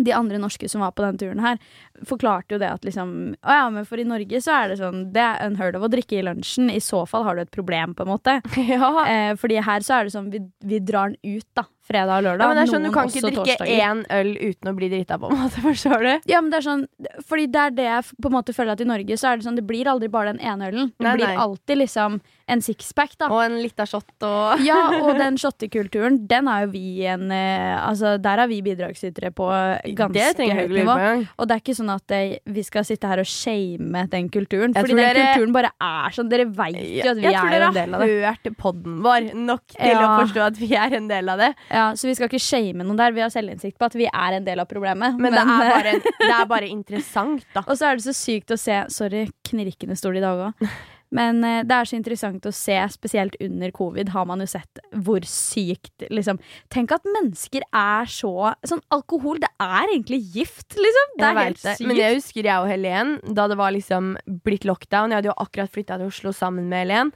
[0.00, 1.58] de andre norske som var på den turen her,
[2.08, 3.10] forklarte jo det at liksom
[3.42, 5.90] Å ja, men for i Norge så er det sånn Det er unheard of å
[5.92, 6.70] drikke i lunsjen.
[6.72, 8.38] I så fall har du et problem, på en måte.
[8.70, 8.90] Ja.
[9.06, 11.66] Eh, fordi her så er det sånn vi, vi drar den ut, da.
[11.90, 12.44] Fredag og lørdag.
[12.44, 13.80] ja, men det er sånn, Du kan ikke drikke torsdager.
[13.82, 15.62] én øl uten å bli drita, på en måte.
[15.64, 16.10] Forstår du?
[16.30, 16.84] Ja, men det er sånn
[17.26, 19.46] Fordi det er det jeg på en måte føler at i Norge så er det
[19.48, 20.92] sånn Det blir aldri bare den ene ølen.
[20.94, 21.40] Det Nei, blir nei.
[21.42, 23.26] alltid liksom en sixpack, da.
[23.30, 27.74] Og en lita shot og Ja, og den shottekulturen, den er jo vi en eh,
[27.80, 29.50] Altså, der er vi bidragsytere på
[29.98, 30.96] ganske høyt nivå.
[31.38, 34.74] Og det er ikke sånn at eh, vi skal sitte her og shame den kulturen.
[34.74, 36.30] Jeg Fordi den dere- kulturen bare er sånn.
[36.32, 38.08] Dere veit jo at vi er en del av det.
[38.10, 41.28] Jeg tror har hørt podden vår nok til å forstå at vi er en del
[41.34, 41.50] av det.
[41.70, 43.12] Ja, Så vi skal ikke shame noen der.
[43.16, 45.18] Vi har selvinnsikt på at vi er en del av problemet.
[45.18, 45.96] Men, det, er bare,
[46.28, 47.64] det er bare interessant, da.
[47.66, 50.70] Og så er det så sykt å se Sorry, knirkende stol i dag òg.
[51.10, 54.78] Men eh, det er så interessant å se, spesielt under covid, har man jo sett
[55.02, 56.38] hvor sykt liksom
[56.70, 61.12] Tenk at mennesker er så Sånn alkohol, det er egentlig gift, liksom.
[61.18, 61.76] Det er helt det.
[61.80, 61.88] sykt.
[61.90, 64.14] Men jeg husker jeg og Helen, da det var liksom
[64.46, 67.14] blitt lockdown Jeg hadde jo akkurat flytta til Oslo sammen med Helen.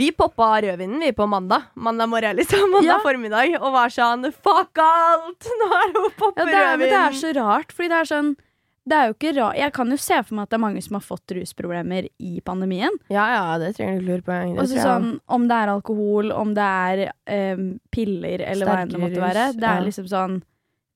[0.00, 1.66] Vi poppa rødvinen vi på mandag.
[1.76, 2.70] Mandag morgen, liksom.
[2.72, 3.00] Mandag Ja.
[3.04, 3.58] formiddag.
[3.60, 5.50] Og var sånn Fuck alt!
[5.60, 7.98] Nå er det å poppe ja, det, er, men det er så rart, fordi det
[7.98, 8.30] er sånn
[8.88, 9.58] det er jo ikke rart.
[9.60, 12.40] Jeg kan jo se for meg at det er mange som har fått rusproblemer i
[12.44, 12.94] pandemien.
[13.12, 14.38] Ja, ja, det trenger du ikke lure på.
[14.62, 17.02] Og sånn, Om det er alkohol, om det er
[17.58, 19.44] um, piller eller hva enn det Sterkere måtte være.
[19.58, 19.88] Det er ja.
[19.90, 20.40] liksom sånn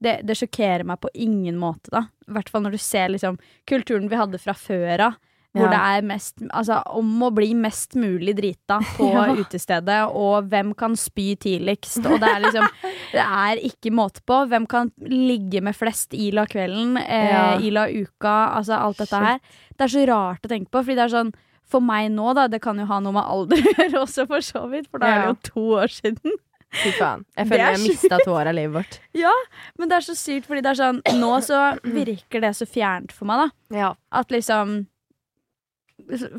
[0.04, 2.06] det, det sjokkerer meg på ingen måte, da.
[2.28, 5.20] I hvert fall når du ser liksom kulturen vi hadde fra før av.
[5.54, 5.70] Hvor Ja.
[5.70, 9.26] det er mest Altså om å bli mest mulig drita på Ja.
[9.38, 12.66] utestedet, og hvem kan spy tidligst, og det er liksom
[13.14, 14.40] Det er ikke måte på.
[14.50, 17.44] Hvem kan ligge med flest Ila kvelden, eh, Ja.
[17.62, 19.38] Ila uka, altså alt dette her.
[19.78, 22.46] Det er så rart å tenke på, fordi det er sånn for meg nå, da,
[22.50, 25.06] det kan jo ha noe med alder å gjøre også, for så vidt, for da
[25.06, 26.34] er det jo to år siden.
[26.74, 27.22] Fy faen.
[27.38, 28.98] Jeg føler jeg jeg mista to år av livet vårt.
[29.14, 29.32] Ja,
[29.78, 33.12] Men det er så sykt, fordi det er sånn Nå så virker det så fjernt
[33.14, 33.78] for meg, da.
[33.78, 34.86] Ja, At liksom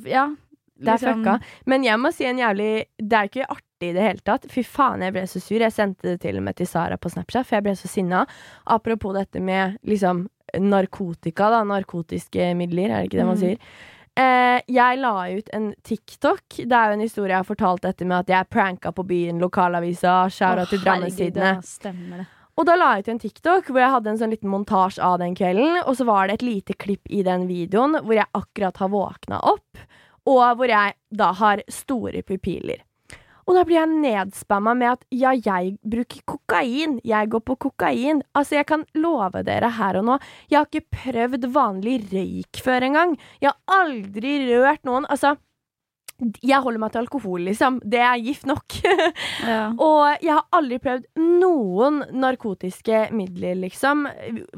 [0.05, 0.35] Ja.
[0.77, 1.39] det er liksom- fucka.
[1.65, 4.45] Men jeg må si en jævlig Det er ikke artig i det hele tatt.
[4.51, 5.59] Fy faen, jeg ble så sur.
[5.59, 8.25] Jeg sendte det til og med til Sara på Snapchat, for jeg ble så sinna.
[8.67, 11.63] Apropos dette med liksom narkotika, da.
[11.63, 13.59] Narkotiske midler, er det ikke det man Mm.
[14.17, 16.41] Eh, jeg la ut en TikTok.
[16.55, 19.39] Det er jo en historie jeg har fortalt dette med at jeg pranka på byen,
[19.41, 24.19] lokalavisa, shout-out til Å, Og da la jeg ut en TikTok hvor jeg hadde en
[24.21, 25.81] sånn liten montasje av den kvelden.
[25.83, 29.41] Og så var det et lite klipp i den videoen hvor jeg akkurat har våkna
[29.51, 29.85] opp,
[30.25, 32.83] og hvor jeg da har store pupiller.
[33.45, 36.95] Og da blir jeg nedspamma med at ja, jeg bruker kokain.
[37.05, 38.23] Jeg går på kokain.
[38.33, 40.15] Altså, jeg kan love dere her og nå,
[40.49, 43.13] jeg har ikke prøvd vanlig røyk før engang.
[43.43, 45.05] Jeg har aldri rørt noen.
[45.13, 45.35] Altså,
[46.41, 47.79] jeg holder meg til alkohol, liksom.
[47.83, 48.77] Det er gift nok.
[49.45, 49.69] Ja.
[49.77, 54.05] Og jeg har aldri prøvd noen narkotiske midler, liksom.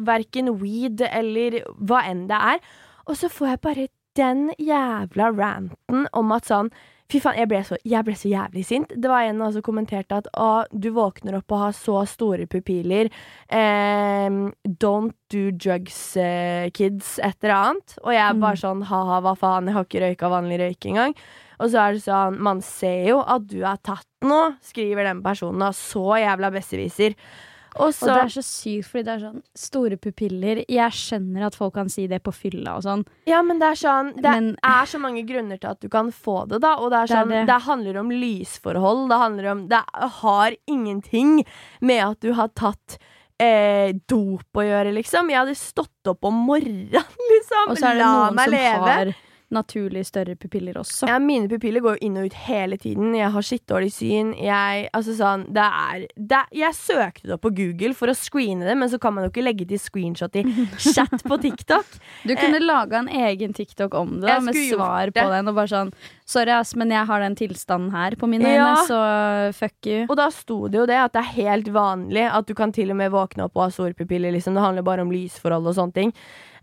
[0.08, 2.62] Verken weed eller hva enn det er.
[3.08, 6.70] Og så får jeg bare den jævla ranten om at sånn
[7.08, 8.90] Fy faen, jeg ble, så, jeg ble så jævlig sint.
[8.92, 13.08] Det var en som kommenterte at å, du våkner opp og har så store pupiller.
[13.48, 14.28] Eh,
[14.84, 17.14] don't do drugs, eh, kids.
[17.24, 17.96] Et eller annet.
[18.04, 18.42] Og jeg er Mm.
[18.44, 21.16] bare sånn ha-ha, hva faen, jeg har ikke røyka vanlig røyk engang.
[21.60, 25.24] Og så er det sånn, man ser jo at du er tatt nå, skriver den
[25.26, 27.16] personen, og så jævla besserwisser.
[27.78, 30.64] Og Og det er så sykt, fordi det er sånn store pupiller.
[30.68, 33.76] Jeg skjønner at folk kan si det på fylla og sånn, Ja, men det er
[33.78, 36.76] sånn Det Men- er så mange grunner til at du kan få det, da.
[36.82, 37.46] Og det er sånn det.
[37.46, 39.10] Det, handler om lysforhold.
[39.10, 39.84] Det handler om Det
[40.24, 41.46] har ingenting
[41.82, 42.98] med at du har tatt
[43.40, 45.30] eh, dop å gjøre, liksom.
[45.30, 46.90] Jeg hadde stått opp om morgenen,
[47.34, 47.70] liksom.
[47.70, 48.88] Og så er det La noen som leve.
[48.90, 49.14] har
[49.54, 51.08] naturlig større pupiller også.
[51.08, 53.14] Ja, mine pupiller går jo inn og ut hele tiden.
[53.16, 54.34] Jeg har skittdårlig syn.
[54.36, 58.68] Jeg, altså sånn, det er, det jeg søkte det opp på Google for å screene
[58.68, 60.44] det, men så kan man jo ikke legge til screenshot i
[60.92, 61.98] chat på TikTok.
[62.28, 65.48] Du kunne laga en egen TikTok om det, da, med svar på den.
[65.52, 65.94] Og bare sånn
[66.28, 68.66] Sorry, ass, men jeg har den tilstanden her på mine Ja.
[68.68, 68.98] øyne, så
[69.56, 70.02] fuck you.
[70.10, 72.92] Og da sto det jo det at det er helt vanlig at du kan til
[72.92, 74.36] og med våkne opp og ha store pupiller.
[74.36, 74.58] Liksom.
[74.58, 76.12] Det handler bare om lysforhold og sånne ting.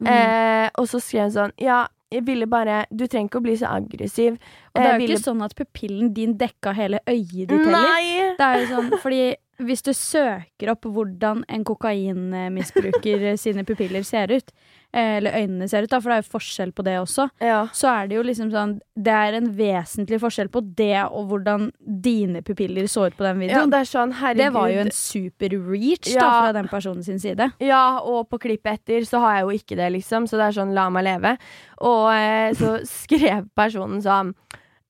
[0.05, 0.11] Mm.
[0.11, 3.57] Eh, og så skrev hun sånn Ja, jeg ville bare Du trenger ikke å bli
[3.61, 4.37] så aggressiv.
[4.75, 8.37] Og det er jo ville- ikke sånn at pupillen din dekka hele øyet ditt heller.
[8.39, 14.33] Det er jo sånn, fordi hvis du søker opp hvordan en kokainmisbruker sine pupiller ser
[14.35, 14.51] ut,
[14.95, 17.65] eller øynene ser ut, da, for det er jo forskjell på det også, Ja.
[17.75, 21.71] så er det jo liksom sånn Det er en vesentlig forskjell på det og hvordan
[21.83, 23.71] dine pupiller så ut på den ja, videoen.
[23.73, 27.51] det er sånn, det var jo en super reach da, fra den personen sin side.
[27.61, 30.29] Ja, og på klippet etter så har jeg jo ikke det, liksom.
[30.31, 31.37] Så det er sånn la meg leve.
[31.83, 34.31] Og eh, så skrev personen sånn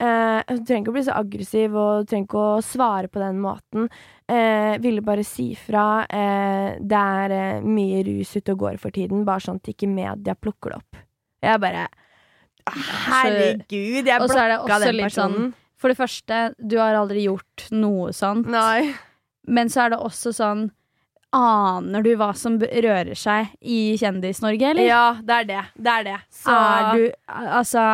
[0.03, 3.23] eh, Du trenger ikke å bli så aggressiv, og du trenger ikke å svare på
[3.23, 3.88] den måten.
[4.33, 6.07] Eh, ville bare si fra.
[6.09, 9.89] Eh, det er eh, mye rus ute og går for tiden, bare sånn at ikke
[9.91, 11.03] media plukker det opp.
[11.45, 11.89] Jeg bare
[12.65, 15.11] Herregud, jeg blokka den personen.
[15.13, 18.49] sånn For det første, du har aldri gjort noe sånt.
[18.49, 18.95] Nei.
[19.45, 20.71] Men så er det også sånn
[21.35, 24.87] Aner du hva som rører seg i Kjendis-Norge, eller?
[24.87, 25.63] Ja, det er det.
[25.75, 26.19] Det er det.
[26.31, 27.87] Så Er du Altså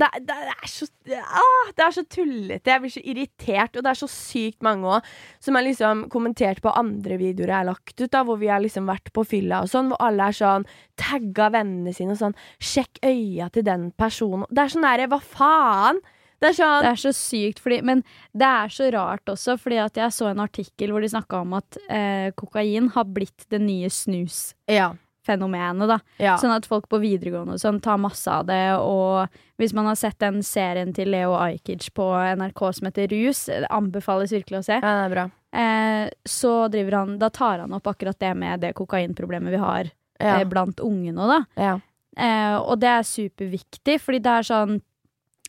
[0.00, 0.88] det, det, det, er så,
[1.26, 2.72] ah, det er så tullete.
[2.72, 3.76] Jeg blir så irritert.
[3.76, 7.58] Og det er så sykt mange òg som har liksom kommentert på andre videoer jeg
[7.60, 10.28] har lagt ut, da, hvor vi har liksom vært på fylla og sånn, hvor alle
[10.30, 10.66] er sånn
[11.00, 14.48] tagga vennene sine og sånn 'Sjekk øya til den personen'.
[14.50, 16.00] Det er sånn derre Hva faen?
[16.40, 18.02] Det er sånn Det er så sykt, fordi, men
[18.36, 21.56] det er så rart også, fordi at jeg så en artikkel hvor de snakka om
[21.56, 24.54] at eh, kokain har blitt det nye snus.
[24.68, 24.92] Ja.
[25.26, 25.98] Da.
[26.22, 26.36] ja.
[26.38, 29.26] Sånn at folk på videregående og sånn tar masse av det, og
[29.58, 33.66] hvis man har sett den serien til Leo Ajkic på NRK som heter Rus, det
[33.70, 35.26] anbefales virkelig å se, ja, det er bra.
[35.52, 39.90] eh, så driver han Da tar han opp akkurat det med det kokainproblemet vi har
[40.20, 40.38] Ja.
[40.40, 41.44] eh, blant unge nå, da.
[41.56, 41.78] ja.
[42.16, 44.78] Eh, og det er superviktig, fordi det er sånn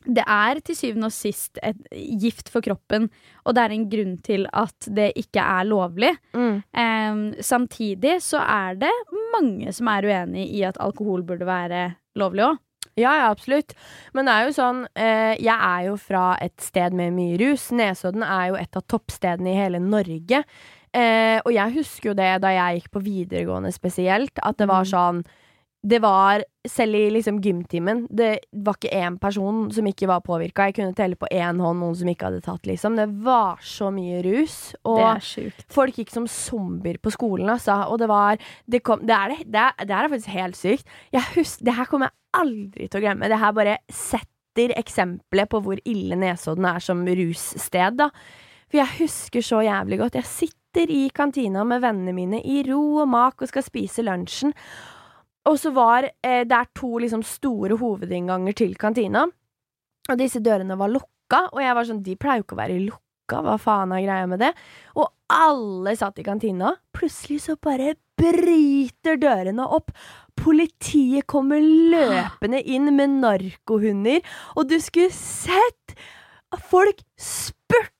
[0.07, 1.79] Det er til syvende og sist et
[2.21, 3.09] gift for kroppen,
[3.45, 6.13] og det er en grunn til at det ikke er lovlig.
[6.33, 6.61] Mm.
[6.71, 8.93] Eh, samtidig så er det
[9.35, 11.81] mange som er uenig i at alkohol burde være
[12.15, 12.57] lovlig òg.
[12.97, 13.75] Ja, ja, absolutt.
[14.17, 17.67] Men det er jo sånn eh, Jeg er jo fra et sted med mye rus.
[17.77, 20.39] Nesodden er jo et av toppstedene i hele Norge.
[20.97, 24.81] Eh, og jeg husker jo det da jeg gikk på videregående spesielt, at det var
[24.87, 24.89] Mm.
[24.95, 25.21] sånn
[25.85, 28.31] Det var, selv i liksom gymtimen, det
[28.65, 30.65] var ikke én person som ikke var påvirka.
[30.67, 32.97] Jeg kunne telle på én hånd noen som ikke hadde tatt, liksom.
[32.97, 34.57] Det var så mye rus.
[34.83, 34.97] Og.
[35.71, 37.77] Folk gikk som zombier på skolen, altså.
[37.91, 40.89] Og det var Det, kom, det, er, det, det er faktisk helt sykt.
[41.13, 43.29] Jeg hus, det her kommer jeg aldri til å glemme.
[43.31, 48.09] Det her bare setter eksempelet på hvor ille Nesodden er som russted, da.
[48.67, 50.19] For jeg husker så jævlig godt.
[50.19, 54.51] Jeg sitter i kantina med vennene mine i ro og mak og skal spise lunsjen.
[55.47, 59.25] Og så var eh, det er to liksom store hovedinnganger til kantina.
[60.07, 62.81] Og disse dørene var lukka, og jeg var sånn De pleier jo ikke å være
[62.85, 64.53] lukka, hva faen er greia med det?
[64.95, 66.73] Og alle satt i kantina.
[66.95, 69.91] Plutselig så bare bryter dørene opp.
[70.37, 74.23] Politiet kommer løpende inn med narkohunder,
[74.55, 75.97] og du skulle sett
[76.69, 77.96] folk spurta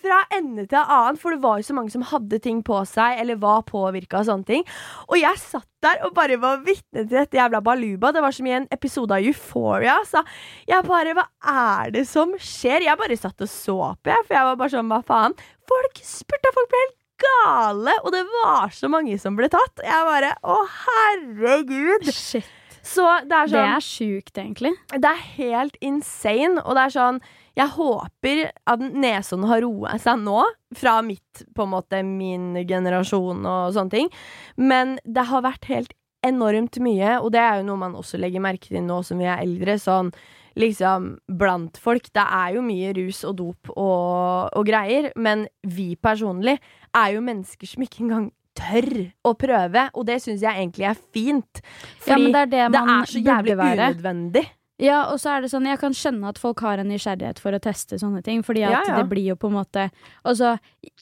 [0.00, 3.18] fra ende til annen, for det var jo så mange som hadde ting på seg,
[3.22, 4.64] eller var påvirka av sånne ting.
[5.08, 8.10] Og jeg satt der og bare var vitne til dette jævla baluba.
[8.12, 9.98] Det var som i en episode av Euphoria.
[10.08, 10.20] Så
[10.68, 12.84] jeg bare Hva er det som skjer?
[12.88, 15.36] Jeg bare satt og så på, jeg, for jeg var bare sånn Hva faen?
[15.70, 19.82] Folk spurta, folk ble helt gale, og det var så mange som ble tatt.
[19.84, 20.54] Jeg bare Å,
[20.86, 22.08] herregud!
[22.14, 22.48] Shit.
[22.82, 24.70] Så det er Det sånn er sjukt, egentlig.
[24.96, 27.18] det er helt insane, og det er sånn
[27.60, 28.42] Jeg håper
[28.72, 30.42] at Nesodden har roa seg nå,
[30.76, 34.10] fra mitt, på en måte, min generasjon og sånne ting,
[34.56, 35.96] men det har vært helt
[36.26, 39.28] enormt mye, og det er jo noe man også legger merke til nå som vi
[39.28, 40.12] er eldre, sånn
[40.60, 42.10] liksom blant folk.
[42.12, 46.58] Det er jo mye rus og dop og, og greier, men vi personlig
[46.96, 48.90] er jo mennesker som ikke engang tør
[49.24, 51.62] å prøve, og det syns jeg egentlig er fint.
[52.06, 54.44] Ja, det er det det er så jævlig unødvendig.
[54.80, 57.52] Ja, og så er det sånn, jeg kan skjønne at folk har en nysgjerrighet for
[57.52, 58.96] å teste sånne ting, fordi at Ja, ja.
[59.02, 59.90] det blir jo på en måte
[60.24, 60.54] Altså,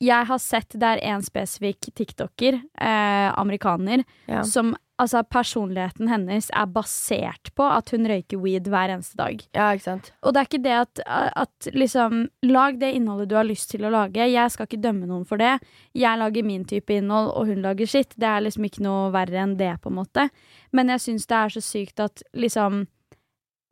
[0.03, 4.43] jeg har sett det er en spesifikk tiktoker, eh, amerikaner, Ja.
[4.43, 9.45] som Altså, personligheten hennes er basert på at hun røyker weed hver eneste dag.
[9.55, 10.11] Ja, ikke sant.
[10.25, 11.03] Og det er ikke det at,
[11.38, 14.27] at liksom Lag det innholdet du har lyst til å lage.
[14.27, 15.61] Jeg skal ikke dømme noen for det.
[15.95, 18.17] Jeg lager min type innhold, og hun lager sitt.
[18.19, 20.31] Det er liksom ikke noe verre enn det, på en måte.
[20.73, 22.88] Men jeg syns det er så sykt at liksom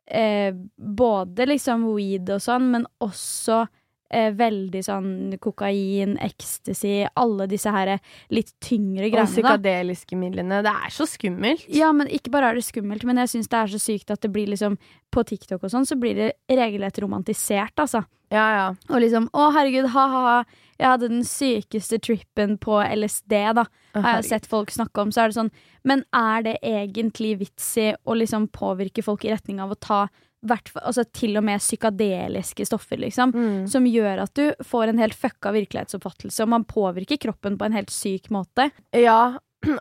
[0.07, 3.67] eh, Både liksom weed og sånn, men også
[4.09, 5.09] eh, veldig sånn
[5.43, 7.97] kokain, ecstasy, alle disse her
[8.31, 9.25] litt tyngre Og greiene.
[9.25, 9.31] da.
[9.33, 10.61] psykadeliske midlene.
[10.63, 11.65] Det er så skummelt.
[11.75, 14.21] Ja, men ikke bare er det skummelt, men jeg syns det er så sykt at
[14.21, 14.77] det blir liksom
[15.11, 18.03] På TikTok og sånn, så blir det regelrett romantisert, altså.
[18.31, 18.65] Ja, ja.
[18.91, 20.45] Og liksom Å, herregud, ha-ha-ha.
[20.77, 23.65] Jeg hadde den sykeste trippen på LSD, da.
[23.97, 25.51] Har jeg sett folk snakke om, så er det sånn
[25.87, 30.07] Men er det egentlig vits i å liksom påvirke folk i retning av å ta
[30.45, 33.67] hvert, altså til og med psykadeliske stoffer, liksom, Mm.
[33.67, 37.73] som gjør at du får en helt fucka virkelighetsoppfattelse, og man påvirker kroppen på en
[37.73, 38.69] helt syk måte.
[38.93, 39.39] Ja,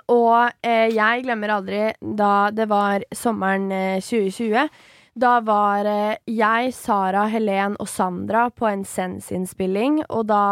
[0.08, 4.70] og eh, jeg glemmer aldri da det var sommeren eh, 2020.
[5.16, 10.42] Da var eh, jeg, Sara, Helen og Sandra på en Sens-innspilling, og da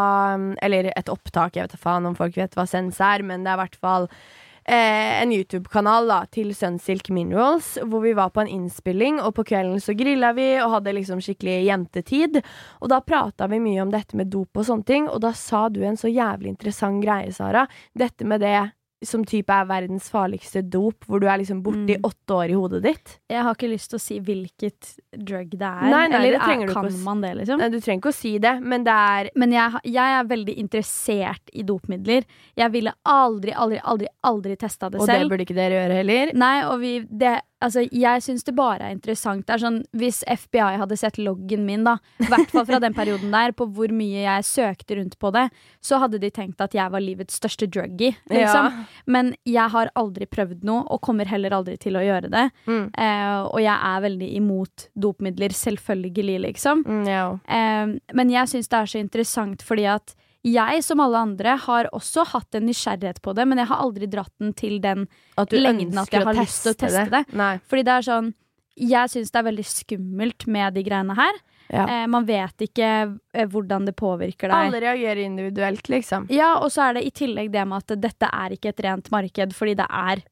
[0.41, 3.45] mm, Eller et opptak, jeg vet da faen om folk vet hva Sens er, men
[3.45, 8.41] det er i hvert fall eh, en YouTube-kanal til Sunsilk Minerals, hvor vi var på
[8.41, 12.41] en innspilling, og på kvelden så grilla vi og hadde liksom skikkelig jentetid.
[12.81, 15.67] Og da prata vi mye om dette med dop og sånne ting, og da sa
[15.69, 17.67] du en så jævlig interessant greie, Sara.
[17.93, 18.57] Dette med det
[19.05, 22.03] som type er verdens farligste dop, hvor du er liksom borte i Mm.
[22.09, 23.19] åtte år i hodet ditt.
[23.29, 25.89] Jeg har ikke lyst til å si hvilket drug det er.
[25.89, 27.59] Nei, nei, Eller det er, kan man det, liksom?
[27.59, 30.57] Nei, Du trenger ikke å si det, men det er Men jeg, jeg er veldig
[30.57, 32.23] interessert i dopmidler.
[32.57, 36.31] Jeg ville aldri, aldri, aldri aldri testa det Og det burde ikke dere gjøre heller.
[36.33, 39.45] Nei, og vi det, Altså, jeg syns det bare er interessant.
[39.47, 42.95] Det er sånn, Hvis FBI hadde sett loggen min, da, i hvert fall fra den
[42.97, 45.47] perioden der, på hvor mye jeg søkte rundt på det,
[45.83, 48.69] så hadde de tenkt at jeg var livets største druggie, liksom.
[48.69, 48.85] Ja.
[49.07, 52.45] Men jeg har aldri prøvd noe, og kommer heller aldri til å gjøre det.
[52.67, 52.85] Mm.
[52.91, 56.83] Eh, og jeg er veldig imot dopmidler, selvfølgelig, liksom.
[56.85, 57.25] Mm, ja.
[57.47, 61.89] Eh, men jeg syns det er så interessant fordi at jeg, som alle andre, har
[61.95, 65.07] også hatt en nysgjerrighet på det, men jeg har aldri dratt den til den
[65.49, 67.23] lengden at jeg har lyst til å teste det.
[67.31, 67.51] det.
[67.65, 68.33] Fordi det er sånn
[68.75, 71.37] Jeg syns det er veldig skummelt med de greiene her.
[71.71, 71.85] Ja.
[71.87, 72.89] Eh, man vet ikke
[73.33, 74.67] eh, hvordan det påvirker deg.
[74.67, 76.27] Alle reagerer individuelt, liksom.
[76.29, 79.07] Ja, og så er det i tillegg det med at dette er ikke et rent
[79.15, 80.25] marked, fordi det er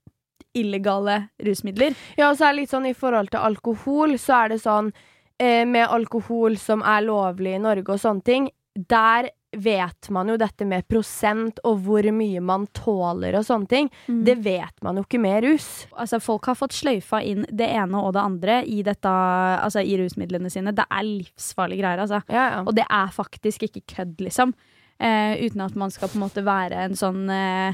[0.53, 1.95] illegale rusmidler.
[2.19, 4.91] Ja, og så er det litt sånn i forhold til alkohol, så er det sånn
[5.39, 10.37] eh, Med alkohol som er lovlig i Norge og sånne ting, der vet man jo
[10.39, 13.89] dette med prosent og hvor mye man tåler og sånne ting.
[14.25, 15.69] Det vet man jo ikke med rus.
[15.91, 19.97] Altså, folk har fått sløyfa inn det ene og det andre i, dette, altså, i
[20.01, 20.75] rusmidlene sine.
[20.75, 22.23] Det er livsfarlige greier, altså.
[22.27, 22.61] Ja, ja.
[22.65, 24.55] Og det er faktisk ikke kødd, liksom.
[25.03, 27.73] Eh, uten at man skal på en måte være en sånn eh,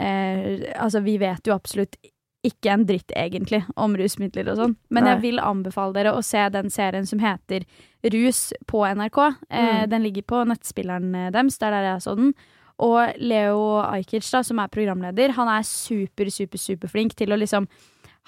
[0.00, 1.98] eh, Altså, vi vet jo absolutt
[2.46, 4.74] ikke en dritt, egentlig, om rusmidler og sånn.
[4.94, 5.12] Men Nei.
[5.14, 7.66] jeg vil anbefale dere å se den serien som heter
[8.12, 9.18] Rus på NRK.
[9.50, 9.90] Eh, Mm.
[9.90, 12.32] Den ligger på nettspilleren eh, deres, det er der jeg så den.
[12.78, 17.66] Og Leo Ajkic, da, som er programleder, han er super, super, superflink til å liksom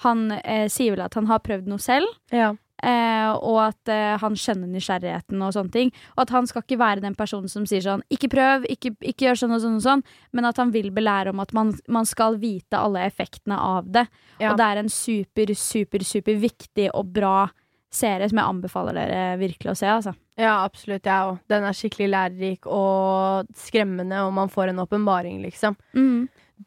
[0.01, 2.07] Han eh, sier vel at han har prøvd noe selv.
[2.31, 2.53] ja.
[2.79, 5.93] Eh, og at eh, han skjønner nysgjerrigheten og sånne ting.
[6.15, 9.27] Og at han skal ikke være den personen som sier sånn 'ikke prøv, ikke, ikke
[9.27, 12.05] gjør sånn og sånn', og sånn men at han vil belære om at man, man
[12.05, 14.07] skal vite alle effektene av det.
[14.39, 14.51] Ja.
[14.51, 17.49] Og det er en super, super, super viktig og bra
[17.91, 19.87] serie som jeg anbefaler dere virkelig å se.
[19.89, 20.13] Altså.
[20.37, 21.39] Ja, absolutt, jeg òg.
[21.49, 25.75] Den er skikkelig lærerik og skremmende, og man får en åpenbaring, liksom.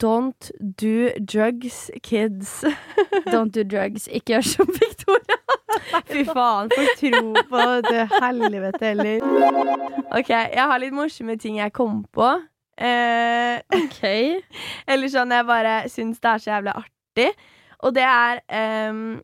[0.00, 2.64] Don't do drugs, kids.
[3.32, 4.08] Don't do drugs.
[4.08, 5.36] Ikke gjør som Victoria.
[6.12, 9.26] Fy faen, folk tror på det helvete heller.
[10.12, 12.30] OK, jeg har litt morsomme ting jeg kom på.
[12.80, 14.00] Eh, Ok.
[14.88, 17.28] eller sånn jeg bare syns det er så jævlig artig.
[17.82, 18.40] Og det er
[18.88, 19.20] um,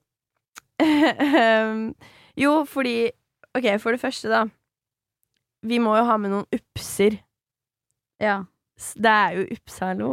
[2.36, 3.10] Jo, fordi
[3.56, 4.44] OK, for det første, da.
[5.66, 7.16] Vi må jo ha med noen upser.
[8.22, 8.42] Ja.
[8.94, 10.10] Det er jo upsalo.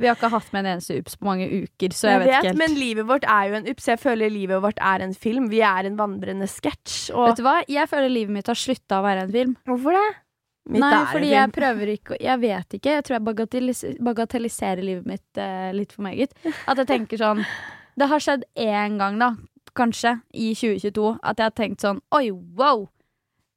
[0.00, 2.48] Vi har ikke hatt med en eneste ups på mange uker, så jeg, vet ikke
[2.48, 2.60] helt.
[2.62, 3.88] Men livet vårt er jo en ups.
[3.90, 5.50] Jeg føler livet vårt er en film.
[5.52, 7.10] Vi er en vandrende sketsj.
[7.12, 7.58] Og Vet du hva?
[7.68, 9.54] Jeg føler livet mitt har slutta å være en film.
[9.68, 10.08] hvorfor det?
[10.70, 11.34] Mitt Nei, fordi film.
[11.34, 12.94] jeg prøver ikke Jeg vet ikke.
[12.98, 16.34] Jeg tror jeg bagatellis bagatelliserer livet mitt eh, litt for meget.
[16.68, 17.40] At jeg tenker sånn
[17.98, 19.32] Det har skjedd én gang, da,
[19.76, 22.86] kanskje, i 2022, at jeg har tenkt sånn Oi, wow!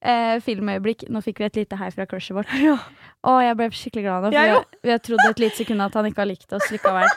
[0.04, 1.06] Eh, filmøyeblikk.
[1.10, 2.52] Nå fikk vi et lite hei fra crushet vårt.
[2.64, 2.76] Ja.
[3.24, 4.34] Å, jeg ble skikkelig glad nå.
[4.34, 6.52] For Jeg vi, har- vi har trodd et lite sekund at han ikke har likt
[6.58, 7.08] oss likevel.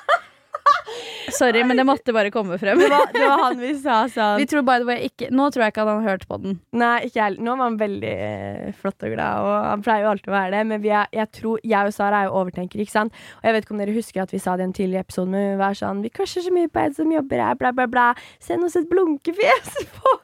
[1.35, 2.79] Sorry, men det måtte bare komme frem.
[2.79, 5.49] Det var, det var han vi sa sånn Vi tror by the way ikke Nå
[5.51, 6.55] tror jeg ikke at han har hørt på den.
[6.79, 7.37] Nei, ikke jeg.
[7.43, 10.53] Nå var han veldig eh, flott og glad, og han pleier jo alltid å være
[10.55, 10.63] det.
[10.71, 13.19] Men vi er, jeg tror, jeg og Sara er jo overtenkere, ikke sant.
[13.41, 15.31] Og jeg vet ikke om dere husker at vi sa det i en tidligere episode,
[15.35, 17.89] men vi var sånn Vi crusher så mye på en som jobber her, bla, bla,
[17.91, 18.07] bla.
[18.43, 20.17] Send oss et blunkefjes på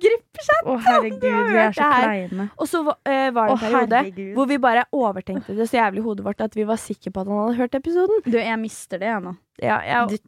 [0.00, 0.47] gruppechat!
[0.64, 2.48] Å, herregud, vi er så Det kleine.
[2.58, 6.02] Og så eh, var det Å, en periode hvor vi bare overtenkte det så jævlig
[6.02, 8.24] i hodet vårt at vi var sikre på at han hadde hørt episoden.
[8.26, 9.34] Du, jeg mister det, jeg nå.
[9.58, 10.20] Ja, jeg,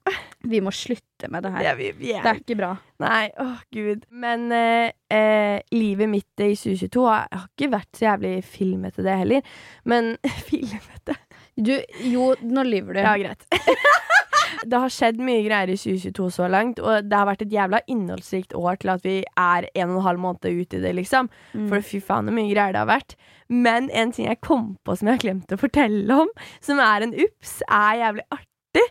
[0.50, 1.64] vi må slutte med det her.
[1.68, 2.70] ja, vi, vi er Det er ikke bra.
[3.02, 4.06] Nei, åh gud.
[4.10, 9.18] Men eh, eh, livet mitt i 2022 har, har ikke vært så jævlig filmete, det
[9.22, 9.54] heller.
[9.86, 10.16] Men
[10.50, 11.18] filmete
[11.60, 11.74] Du,
[12.08, 13.04] jo, nå lyver du.
[13.04, 13.46] Ja, greit.
[14.66, 17.80] det har skjedd mye greier i 2022 så langt, og det har vært et jævla
[17.90, 21.30] innholdsrikt år til at vi er en og en halv måned ute i det, liksom.
[21.54, 21.66] Mm.
[21.72, 23.16] For fy faen, så mye greier det har vært.
[23.50, 26.32] Men en ting jeg kom på som jeg har glemt å fortelle om,
[26.64, 28.86] som er en ups, er jævlig artig.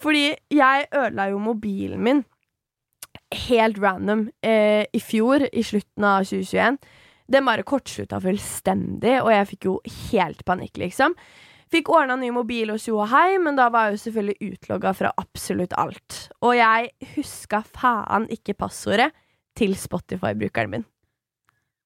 [0.00, 0.24] Fordi
[0.56, 2.24] jeg ødela jo mobilen min
[3.50, 6.80] helt random eh, i fjor, i slutten av 2021.
[7.30, 9.76] Den bare kortslutta fullstendig, og jeg fikk jo
[10.10, 11.14] helt panikk, liksom.
[11.70, 14.90] Fikk ordna ny mobil og tjo og hei, men da var jeg jo selvfølgelig utlogga
[14.98, 16.16] fra absolutt alt.
[16.42, 19.12] Og jeg huska faen ikke passordet
[19.58, 20.84] til Spotify-brukeren min.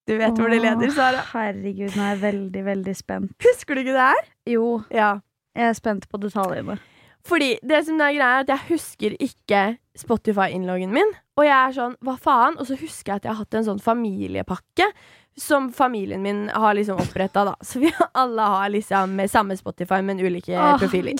[0.09, 1.21] Du vet hvor det leder, Sara?
[1.33, 3.37] Herregud, nå er jeg veldig, veldig spent.
[3.45, 4.27] Husker du ikke det her?
[4.53, 5.13] Jo, Ja.
[5.57, 6.79] jeg er spent på detaljene.
[7.25, 11.13] Fordi det som er greia er at jeg husker ikke Spotify-innloggen min.
[11.41, 12.59] Og jeg er sånn, hva faen?
[12.61, 14.91] Og så husker jeg at jeg har hatt en sånn familiepakke
[15.37, 17.57] som familien min har liksom oppretta, da.
[17.61, 20.79] Så vi alle har liksom med samme Spotify, men ulike Åh.
[20.79, 21.15] profiler.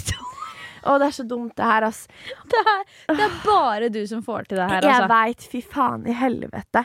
[0.85, 2.07] Å, det er så dumt, det her, ass.
[2.51, 5.13] Det er, det er bare du som får til det her, Jeg altså.
[5.15, 6.83] veit, fy faen i helvete.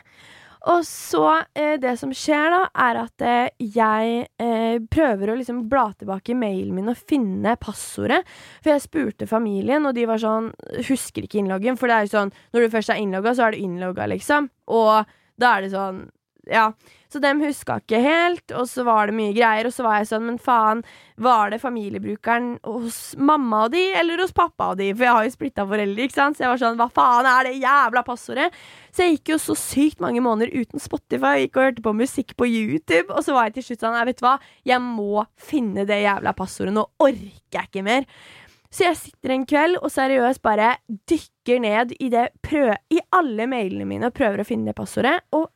[0.71, 1.23] Og så,
[1.55, 6.33] eh, det som skjer da, er at eh, jeg eh, prøver å liksom bla tilbake
[6.33, 8.25] i mailen min og finne passordet.
[8.59, 10.51] For jeg spurte familien, og de var sånn
[10.89, 11.79] Husker ikke innloggen.
[11.79, 14.49] For det er jo sånn, når du først er innlogga, så er du innlogga, liksom.
[14.75, 16.05] Og da er det sånn
[16.49, 16.69] Ja.
[17.09, 19.65] Så dem huska ikke helt, og så var det mye greier.
[19.65, 20.83] Og så var jeg sånn, men faen,
[21.17, 24.91] var det familiebrukeren hos mamma og de, eller hos pappa og de?
[24.93, 26.37] For jeg har jo splitta foreldre, ikke sant.
[26.37, 28.59] Så jeg var sånn, hva faen er det jævla passordet?
[28.93, 31.47] Så jeg gikk jo så sykt mange måneder uten Spotify.
[31.47, 33.09] Gikk og hørte på musikk på YouTube.
[33.09, 34.35] Og så var jeg til slutt sånn, jeg vet hva,
[34.69, 36.77] jeg må finne det jævla passordet.
[36.77, 38.05] Nå orker jeg ikke mer.
[38.69, 40.75] Så jeg sitter en kveld og seriøst bare
[41.09, 45.15] dykker ned i, det prø i alle mailene mine og prøver å finne det passordet.
[45.33, 45.49] Og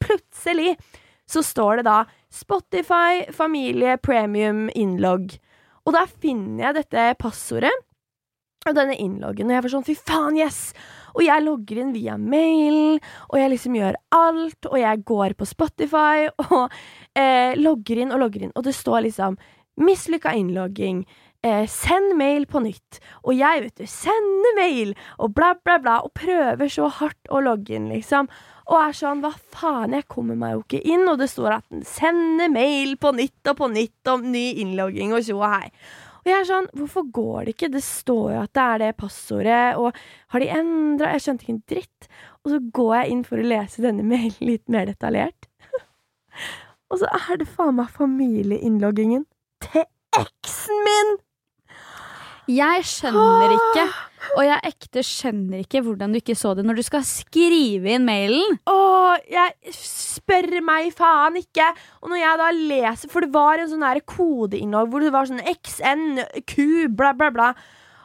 [0.00, 0.76] plutselig
[1.28, 5.34] så står det da Spotify familie premium innlogg.
[5.86, 7.72] Og da finner jeg dette passordet
[8.62, 10.70] og denne innloggen, og jeg var sånn fy faen, yes!
[11.16, 15.48] Og jeg logger inn via mailen, og jeg liksom gjør alt, og jeg går på
[15.50, 16.70] Spotify og
[17.18, 19.36] eh, logger inn og logger inn, og det står liksom
[19.82, 21.02] mislykka innlogging.
[21.42, 23.00] Eh, send mail på nytt.
[23.26, 27.42] Og jeg, vet du, sender mail, og bla, bla, bla, og prøver så hardt å
[27.42, 28.30] logge inn, liksom.
[28.72, 31.66] Og er sånn, hva faen, jeg kommer meg jo ikke inn, og det står at
[31.68, 35.66] den sender mail på nytt og på nytt om ny innlogging og tjo og hei.
[36.22, 37.68] Og jeg er sånn, hvorfor går det ikke?
[37.74, 39.98] Det står jo at det er det passordet, og
[40.32, 42.08] har de endra Jeg skjønte ikke en dritt.
[42.42, 45.50] Og så går jeg inn for å lese denne mailen litt mer detaljert.
[46.94, 49.26] og så er det faen meg familieinnloggingen
[49.66, 49.84] til
[50.16, 51.12] eksen min!
[52.52, 53.84] Jeg skjønner ikke,
[54.36, 58.04] og jeg ekte skjønner ikke hvordan du ikke så det når du skal skrive inn
[58.06, 58.58] mailen.
[58.68, 61.68] Åh, jeg spør meg faen ikke.
[62.02, 65.30] Og når jeg da leser For det var en sånn her kodeinnhold hvor det var
[65.30, 66.56] sånn XNQ,
[66.98, 67.52] bla, bla, bla.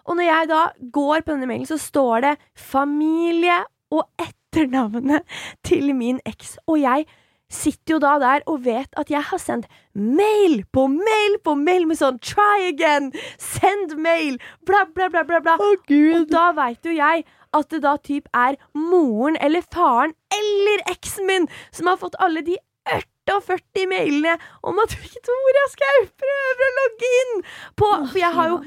[0.08, 0.64] Og når jeg da
[0.96, 3.60] går på denne mailen, så står det familie
[3.92, 5.28] og etternavnet
[5.68, 6.56] til min eks.
[6.68, 7.08] Og jeg
[7.50, 11.88] sitter jo da der og vet at jeg har sendt mail på mail på mail
[11.88, 14.38] med sånn try again, send mail,
[14.68, 15.42] bla, bla, bla, bla.
[15.44, 15.58] bla.
[15.58, 17.24] Og da veit jo jeg
[17.56, 22.44] at det da typ er moren eller faren eller eksen min som har fått alle
[22.46, 24.36] de 48 mailene
[24.68, 27.40] om at Victoria Skau prøver å logge inn
[27.80, 28.60] på For jeg har jo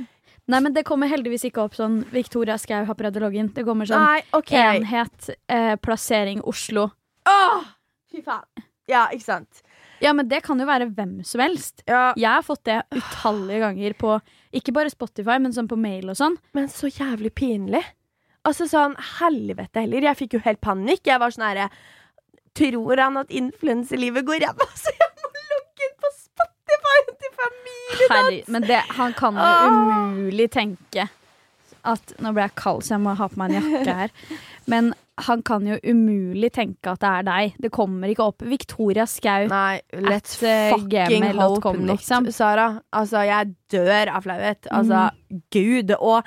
[0.50, 3.52] Nei, men det kommer heldigvis ikke opp sånn Victoria Skau har prøvd å logge inn.
[3.54, 4.80] Det kommer sånn Nei, okay.
[4.80, 6.88] enhet, eh, plassering Oslo.
[7.30, 7.68] Åh,
[8.10, 8.48] fy faen.
[8.90, 9.62] Ja, ikke sant.
[10.00, 11.82] Ja, men det kan jo være hvem som helst.
[11.88, 14.16] Ja, Jeg har fått det utallige ganger på
[14.56, 16.38] ikke bare Spotify, men sånn på mail og sånn.
[16.56, 17.82] Men så jævlig pinlig.
[18.48, 20.08] Altså sånn, helvete heller.
[20.08, 21.04] Jeg fikk jo helt panikk.
[21.06, 21.70] Jeg var sånn herre
[22.56, 28.40] Tror han at influenselivet går ræva, så jeg må logge inn på Spotify til familien
[28.50, 31.06] men det, han kan jo umulig tenke
[31.86, 34.10] at Nå ble jeg kald, så jeg må ha på meg en jakke her.
[34.68, 34.90] Men
[35.20, 37.56] han kan jo umulig tenke at det er deg.
[37.60, 39.48] Det kommer ikke opp Victoria Skau.
[39.50, 42.30] Nei, let's eh, fucking hope not, liksom.
[42.32, 42.70] Sara.
[42.96, 44.70] Altså, jeg dør av flauhet.
[44.72, 45.08] Altså,
[45.52, 45.92] gud.
[46.00, 46.24] Og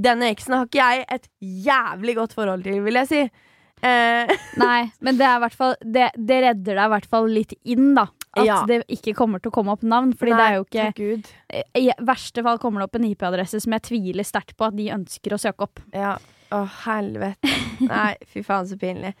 [0.00, 1.28] denne eksen har ikke jeg et
[1.66, 3.22] jævlig godt forhold til, vil jeg si.
[3.80, 7.30] Eh, Nei, men det er i hvert fall det, det redder deg i hvert fall
[7.32, 8.08] litt inn, da.
[8.38, 8.58] At Ja.
[8.68, 10.12] det ikke kommer til å komme opp navn.
[10.16, 11.30] Fordi det er jo ikke Gud.
[11.76, 14.86] I verste fall kommer det opp en IP-adresse som jeg tviler sterkt på at de
[14.94, 15.82] ønsker å søke opp.
[15.92, 16.14] Ja.
[16.50, 17.54] Å, helvete.
[17.90, 19.14] Nei, fy faen, så pinlig.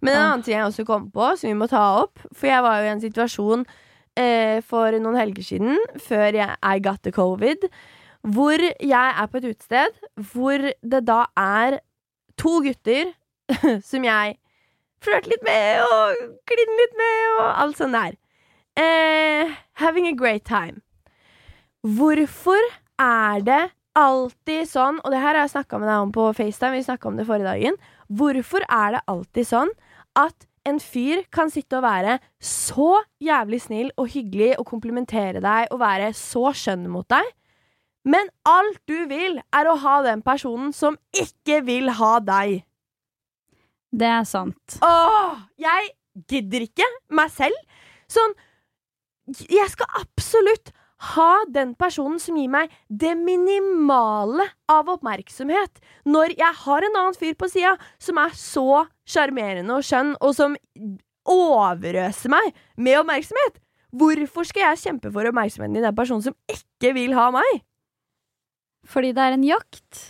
[0.00, 2.62] Men en annen ting jeg også kom på, som vi må ta opp For jeg
[2.62, 3.64] var jo i en situasjon
[4.14, 7.66] eh, for noen helger siden, før jeg I got the covid,
[8.22, 9.98] hvor jeg er på et utested
[10.30, 11.80] hvor det da er
[12.38, 13.10] to gutter
[13.90, 14.36] som jeg
[15.02, 18.18] flørter litt med og klinner litt med og alt sånt der.
[18.78, 20.82] Eh, having a great time.
[21.82, 22.62] Hvorfor
[22.98, 23.62] er det
[23.96, 27.08] alltid sånn, og det her har jeg snakka med deg om på FaceTime, vi snakka
[27.10, 27.78] om det forrige dagen.
[28.08, 29.72] Hvorfor er det alltid sånn
[30.18, 35.72] at en fyr kan sitte og være så jævlig snill og hyggelig og komplimentere deg
[35.72, 37.24] og være så skjønn mot deg,
[38.08, 42.62] men alt du vil, er å ha den personen som ikke vil ha deg?
[43.88, 44.78] Det er sant.
[44.84, 45.90] Åh, jeg
[46.28, 46.86] gidder ikke
[47.16, 47.56] meg selv.
[48.08, 48.36] Sånn
[49.48, 55.78] Jeg skal absolutt ha den personen som gir meg det minimale av oppmerksomhet.
[56.08, 60.34] Når jeg har en annen fyr på sida som er så sjarmerende og skjønn, og
[60.36, 60.58] som
[61.28, 63.62] overøser meg med oppmerksomhet.
[63.98, 67.60] Hvorfor skal jeg kjempe for oppmerksomheten i den personen som ikke vil ha meg?
[68.88, 70.04] Fordi det er en jakt.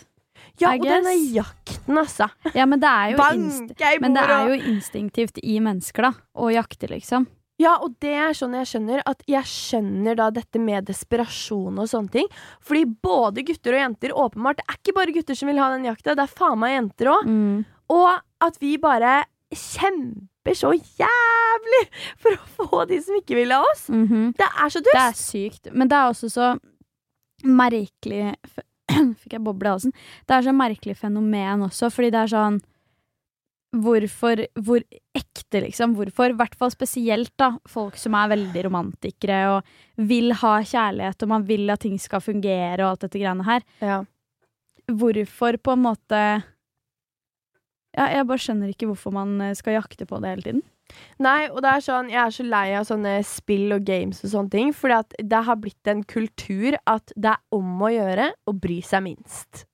[0.59, 2.27] Ja, og denne jakten, altså.
[2.55, 3.71] Ja, men det er jo, inst
[4.03, 6.11] men det er jo instinktivt i mennesker, da.
[6.35, 7.27] Å jakte, liksom.
[7.59, 11.89] Ja, og det er sånn jeg skjønner at jeg skjønner da dette med desperasjon og
[11.91, 12.29] sånne ting.
[12.63, 15.89] Fordi både gutter og jenter, åpenbart, det er ikke bare gutter som vil ha den
[15.89, 17.27] jakta, det er faen meg jenter òg.
[17.27, 17.59] Mm.
[17.91, 18.09] Og
[18.47, 19.17] at vi bare
[19.51, 21.83] kjemper så jævlig
[22.21, 23.87] for å få de som ikke vil ha oss.
[23.91, 24.33] Mhm.
[24.39, 25.71] Det er så Det er sykt.
[25.73, 26.49] Men det er også så
[27.43, 28.35] merkelig
[29.21, 29.93] Fikk jeg boble i halsen?
[30.25, 32.61] Det er så merkelig fenomen også, fordi det er sånn
[33.69, 34.81] Hvorfor Hvor
[35.13, 35.93] ekte, liksom?
[35.97, 36.31] Hvorfor?
[36.33, 41.29] I hvert fall spesielt da folk som er veldig romantikere og vil ha kjærlighet, og
[41.29, 43.65] man vil at ting skal fungere og alt dette greiene her.
[43.81, 43.99] Ja.
[44.89, 46.23] Hvorfor på en måte
[47.97, 50.65] Ja, jeg bare skjønner ikke hvorfor man eh, skal jakte på det hele tiden.
[51.21, 54.31] Nei, og det er sånn, jeg er så lei av sånne spill og games og
[54.33, 58.29] sånne ting, fordi at det har blitt en kultur at det er om å gjøre
[58.49, 59.65] å bry seg minst.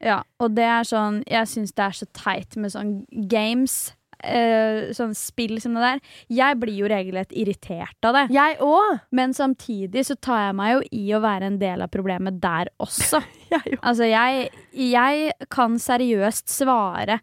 [0.00, 3.92] Ja, og det er sånn Jeg syns det er så teit med sånn games.
[4.20, 6.00] Eh, sånn spill som det der.
[6.40, 8.24] Jeg blir jo regelrett irritert av det.
[8.34, 9.00] Jeg òg!
[9.16, 12.72] Men samtidig så tar jeg meg jo i å være en del av problemet der
[12.80, 13.22] også.
[13.50, 13.80] Jeg.
[13.82, 14.44] Altså, jeg,
[14.78, 17.16] jeg kan seriøst svare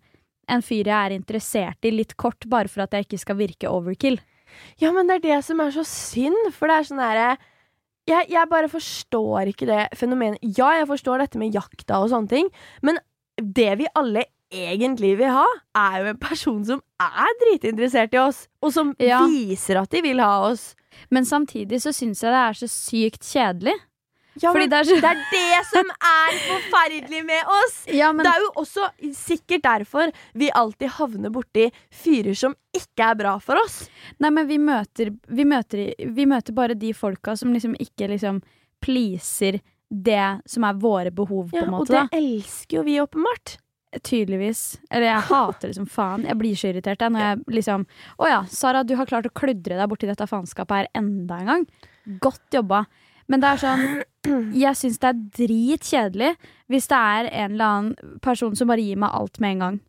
[0.52, 3.72] en fyr jeg er interessert i, litt kort, bare for at jeg ikke skal virke
[3.72, 4.18] overkill.
[4.82, 7.30] Ja, men det er det som er så synd, for det er sånn derre
[8.08, 10.40] jeg, jeg bare forstår ikke det fenomenet.
[10.58, 12.50] Ja, jeg forstår dette med jakta og sånne ting,
[12.82, 13.00] men
[13.38, 15.46] det vi alle egentlig vil ha,
[15.76, 19.26] er jo en person som er dritinteressert i oss, og som Ja.
[19.28, 20.74] viser at de vil ha oss.
[21.12, 23.76] Men samtidig så syns jeg det er så sykt kjedelig.
[24.42, 27.78] Ja, Fordi det er så det er det som er forferdelig med oss!
[27.94, 33.12] Ja, men Det er jo også sikkert derfor vi alltid havner borti fyrer som ikke
[33.12, 33.90] er bra for oss.
[34.20, 38.42] Nei, men vi møter, vi møter, vi møter bare de folka som liksom ikke liksom
[38.84, 39.60] pleaser
[39.90, 41.82] det som er våre behov, på Ja, måte.
[41.82, 42.18] og det da.
[42.18, 43.58] elsker jo vi åpenbart.
[44.04, 44.80] Tydeligvis.
[44.92, 46.26] Eller jeg hater liksom faen.
[46.28, 47.86] Jeg blir så irritert jeg, når jeg liksom
[48.20, 51.46] Å ja, Sara, du har klart å kludre deg borti dette faenskapet her enda en
[51.54, 51.64] gang.
[52.22, 52.84] Godt jobba.
[53.28, 53.86] Men det er sånn
[54.56, 56.34] Jeg syns det er dritkjedelig
[56.72, 59.80] hvis det er en eller annen person som bare gir meg alt med en gang.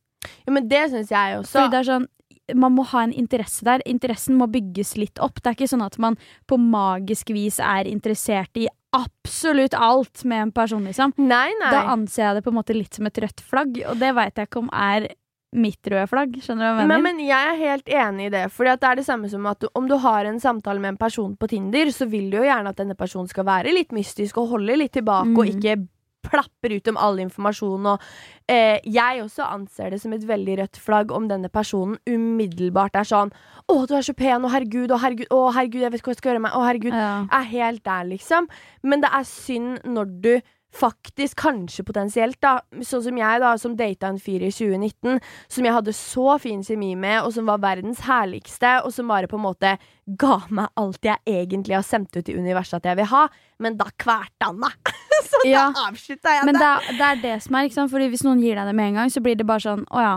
[0.47, 1.57] Ja, men det syns jeg også.
[1.57, 2.09] Fordi det er sånn
[2.57, 3.83] man må ha en interesse der.
[3.89, 5.43] Interessen må bygges litt opp.
[5.43, 6.17] Det er ikke sånn at man
[6.49, 11.13] på magisk vis er interessert i absolutt alt med en person, liksom.
[11.21, 11.73] Nei, nei.
[11.75, 14.41] Da anser jeg det på en måte litt som et rødt flagg, og det veit
[14.41, 15.11] jeg ikke om er
[15.57, 16.35] mitt røde flagg.
[16.45, 17.03] Skjønner du hva jeg men, mener?
[17.07, 18.45] men jeg er helt enig i det.
[18.53, 21.01] For det er det samme som at du, om du har en samtale med en
[21.01, 24.37] person på Tinder, så vil du jo gjerne at denne personen skal være litt mystisk
[24.39, 25.55] og holde litt tilbake, og Mm.
[25.57, 25.89] ikke
[26.29, 27.87] plapper ut om all informasjon.
[27.87, 28.01] Og,
[28.49, 33.05] eh, jeg også anser det som et veldig rødt flagg om denne personen umiddelbart er
[33.09, 33.33] sånn
[33.69, 36.15] 'Å, du er så pen', og 'herregud', og 'herregud', å, herregud, jeg vet ikke hva
[36.15, 36.93] jeg skal gjøre med Å, herregud.
[36.93, 37.27] ja.
[37.33, 38.49] er helt der, liksom.
[38.83, 40.41] Men det er synd når du
[40.79, 45.19] faktisk, kanskje potensielt, da, sånn som jeg, da, som data en fyr i 2019,
[45.51, 49.31] som jeg hadde så fin kjemi med, og som var verdens herligste, og som bare
[49.31, 49.75] på en måte
[50.19, 53.27] ga meg alt jeg egentlig har sendt ut i universet at jeg vil ha,
[53.61, 54.95] men da kvalte han meg!
[55.29, 56.63] så Ja, da avslutta jeg Men det.
[56.63, 57.93] det er, det er det som er, ikke sant?
[57.93, 60.05] Fordi hvis noen gir deg det med en gang, så blir det bare sånn Å
[60.05, 60.15] ja,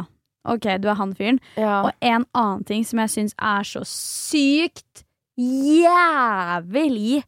[0.53, 1.39] ok, du er han fyren.
[1.57, 1.81] Ja.
[1.87, 5.03] Og en annen ting som jeg syns er så sykt
[5.41, 7.23] jævlig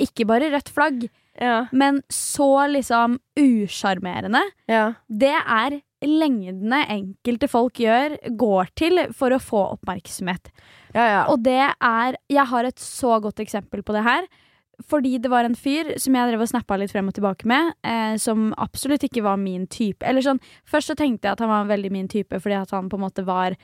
[0.00, 1.06] Ikke bare rødt flagg,
[1.40, 1.66] Ja.
[1.72, 4.42] men så liksom usjarmerende.
[4.70, 4.92] Ja.
[5.08, 10.52] Det er lengdene enkelte folk gjør, går til for å få oppmerksomhet.
[10.94, 11.20] Ja, ja.
[11.32, 14.26] Og det er Jeg har et så godt eksempel på det her.
[14.90, 17.74] Fordi det var en fyr som jeg drev og snappa litt frem og tilbake med,
[17.86, 20.02] eh, som absolutt ikke var min type.
[20.02, 22.88] Eller sånn, Først så tenkte jeg at han var veldig min type fordi at han
[22.90, 23.54] på en måte var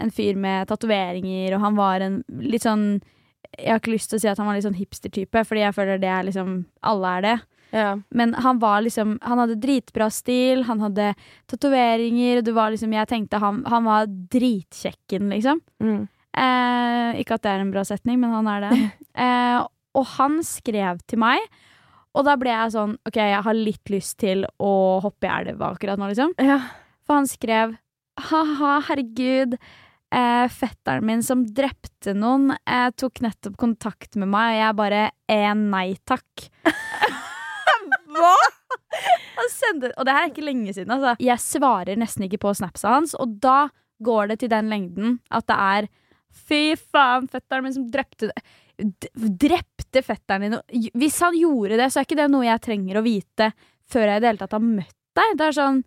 [0.00, 3.02] en fyr med tatoveringer, og han var en litt sånn
[3.58, 5.74] Jeg har ikke lyst til å si at han var litt sånn hipster-type, fordi jeg
[5.76, 7.34] føler det er liksom Alle er det.
[7.74, 7.90] ja.
[8.10, 11.12] Men han var liksom Han hadde dritbra stil, han hadde
[11.50, 15.60] tatoveringer, det var liksom Jeg tenkte han, han var dritkjekken, liksom.
[15.82, 16.02] Mm.
[16.34, 18.82] Eh, ikke at det er en bra setning, men han er det.
[19.14, 19.60] Eh,
[19.94, 21.38] og han skrev til meg
[22.18, 25.68] Og da ble jeg sånn OK, jeg har litt lyst til å hoppe i elva
[25.70, 26.34] akkurat nå, liksom.
[26.42, 26.56] Ja.
[27.06, 27.76] For han skrev
[28.30, 29.54] ha-ha, herregud.
[30.14, 35.00] Eh, fetteren min som drepte noen, eh, tok nettopp kontakt med meg, og jeg bare
[35.26, 36.44] eh, nei takk.
[38.14, 38.36] Hva?!
[39.34, 41.16] Han sendte, og det her er ikke lenge siden, altså.
[41.18, 43.64] Jeg svarer nesten ikke på snapsa hans, og da
[44.04, 45.92] går det til den lengden at det er
[46.34, 48.32] Fy faen, fetteren min som drepte
[49.14, 50.88] Drepte fetteren din.
[50.98, 53.52] Hvis han gjorde det, så er ikke det noe jeg trenger å vite
[53.86, 55.36] før jeg i det hele tatt har møtt deg.
[55.38, 55.78] Det er sånn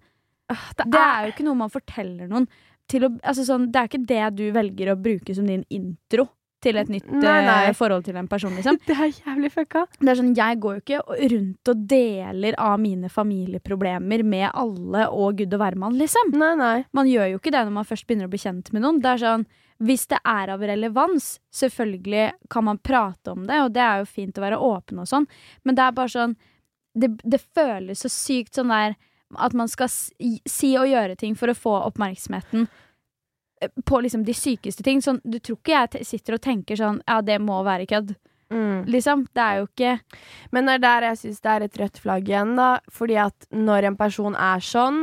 [0.48, 2.48] Det Det er jo ikke noe man forteller noen.
[2.88, 6.30] Til å, altså sånn, det er ikke det du velger å bruke som din intro
[6.64, 7.58] til et nytt Nei, nei.
[7.68, 8.80] eh, forhold til en person, liksom.
[8.88, 9.84] Det er jævlig fucka.
[10.00, 15.06] Det er sånn, Jeg går jo ikke rundt og deler av mine familieproblemer med alle
[15.14, 16.34] og gud og hvermann, liksom.
[16.34, 16.76] Nei, nei.
[16.98, 19.02] Man gjør jo ikke det når man først begynner å bli kjent med noen.
[19.04, 19.46] Det er sånn,
[19.78, 24.08] Hvis det er av relevans, selvfølgelig kan man prate om det, og det er jo
[24.10, 25.28] fint å være åpen og sånn,
[25.64, 26.34] men det er bare sånn
[26.98, 28.96] Det, det føles så sykt sånn der
[29.36, 32.68] at man skal si, og gjøre ting for å få oppmerksomheten
[33.62, 35.02] eh, på liksom de sykeste ting.
[35.04, 38.16] Sånn, du tror ikke jeg sitter og tenker sånn Ja, det må være kødd.
[38.54, 38.86] Mm.
[38.88, 39.26] Liksom.
[39.36, 39.98] Det er jo ikke
[40.56, 42.78] Men det er der jeg syns det er et rødt flagg igjen, da.
[42.92, 45.02] Fordi at når en person er sånn,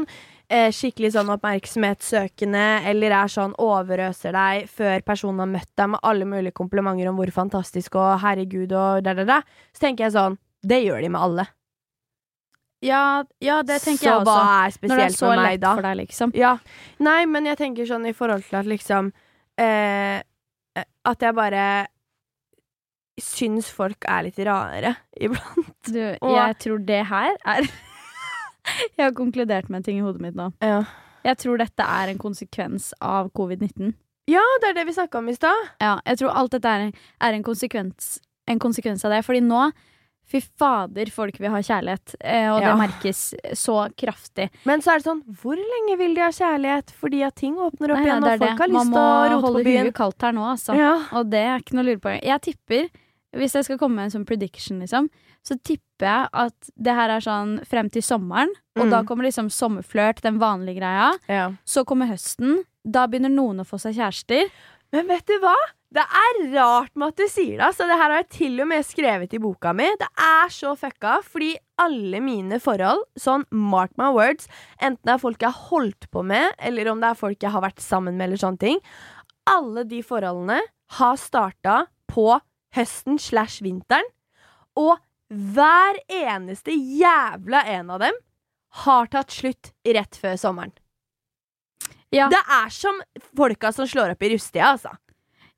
[0.49, 6.01] eh, skikkelig sånn oppmerksomhetssøkende, eller er sånn overøser deg før personen har møtt deg med
[6.03, 9.43] alle mulige komplimenter om hvor fantastisk og herregud og da, da, da,
[9.75, 11.45] så tenker jeg sånn Det gjør de med alle.
[12.85, 14.35] Ja, ja det tenker så jeg også.
[14.35, 15.73] Så Når det er spesielt så for meg da?
[15.79, 16.35] for deg, liksom.
[16.37, 16.55] Ja.
[17.01, 19.11] Nei, men jeg tenker sånn i forhold til at liksom
[19.59, 20.21] eh,
[21.09, 21.65] At jeg bare
[23.21, 25.75] syns folk er litt rare iblant.
[25.87, 27.69] Du, Og- jeg tror det her er
[28.97, 30.49] Jeg har konkludert med en ting i hodet mitt nå.
[30.65, 30.83] Ja.
[31.25, 33.93] Jeg tror dette er en konsekvens av covid-19.
[34.29, 35.69] ja, det er det vi snakka om i stad.
[35.81, 36.87] Ja, jeg tror alt dette er,
[37.21, 38.19] er en, konsekvens,
[38.49, 39.21] en konsekvens av det.
[39.25, 39.67] Fordi nå,
[40.27, 42.15] fy fader, folk vil ha kjærlighet.
[42.21, 42.71] Eh, og Ja.
[42.75, 44.51] det merkes så kraftig.
[44.65, 46.91] Men så er det sånn, hvor lenge vil de ha kjærlighet?
[46.99, 48.59] Fordi at ting åpner opp Nei, igjen, og folk det.
[48.59, 49.85] har Man lyst må til å rote holde på byen.
[49.87, 50.75] huet kaldt her nå, altså.
[50.77, 50.95] Ja.
[51.13, 52.23] Og det er ikke noe å lure på.
[52.23, 52.89] Jeg tipper,
[53.37, 55.09] hvis jeg skal komme med en sånn prediction, liksom,
[55.45, 58.91] så tipper jeg at det her er sånn frem til sommeren, og Mm.
[58.91, 61.13] da kommer liksom sommerflørt, den vanlige greia.
[61.29, 61.53] Ja.
[61.67, 62.65] Så kommer høsten.
[62.89, 64.49] Da begynner noen å få seg kjærester.
[64.93, 65.55] Men vet du hva?
[65.95, 67.69] Det er rart med at du sier det.
[67.77, 69.87] Så det her har jeg til og med skrevet i boka mi.
[70.01, 74.49] Det er så fucka, fordi alle mine forhold, sånn mark my words,
[74.81, 77.55] enten det er folk jeg har holdt på med, eller om det er folk jeg
[77.55, 78.83] har vært sammen med, eller sånne ting,
[79.51, 80.61] alle de forholdene
[80.99, 82.29] har starta på
[82.75, 84.07] høsten slash vinteren,
[84.79, 84.97] og
[85.31, 88.19] hver eneste jævla en av dem
[88.85, 90.75] har tatt slutt rett før sommeren.
[92.15, 93.01] Ja, Det er som
[93.35, 94.95] folka som slår opp i rusttida, altså.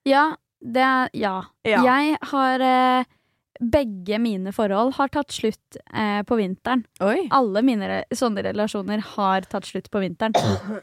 [0.06, 0.30] Ja,
[0.60, 1.36] det er, ja.
[1.66, 1.82] Ja.
[1.84, 3.12] Jeg har eh,
[3.56, 6.82] Begge mine forhold har tatt slutt eh, på vinteren.
[7.00, 7.22] Oi.
[7.32, 10.36] Alle mine re sånne relasjoner har tatt slutt på vinteren.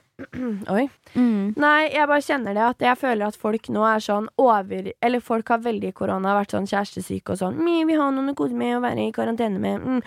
[0.74, 0.88] Oi.
[1.13, 1.53] Mm.
[1.59, 5.21] Nei, jeg bare kjenner det at jeg føler at folk nå er sånn over Eller
[5.21, 8.57] folk har veldig korona vært sånn kjærestesyke og sånn «Mi, 'Vi har noen å kose
[8.57, 9.84] med og være i karantene med'.
[9.84, 10.01] Mm.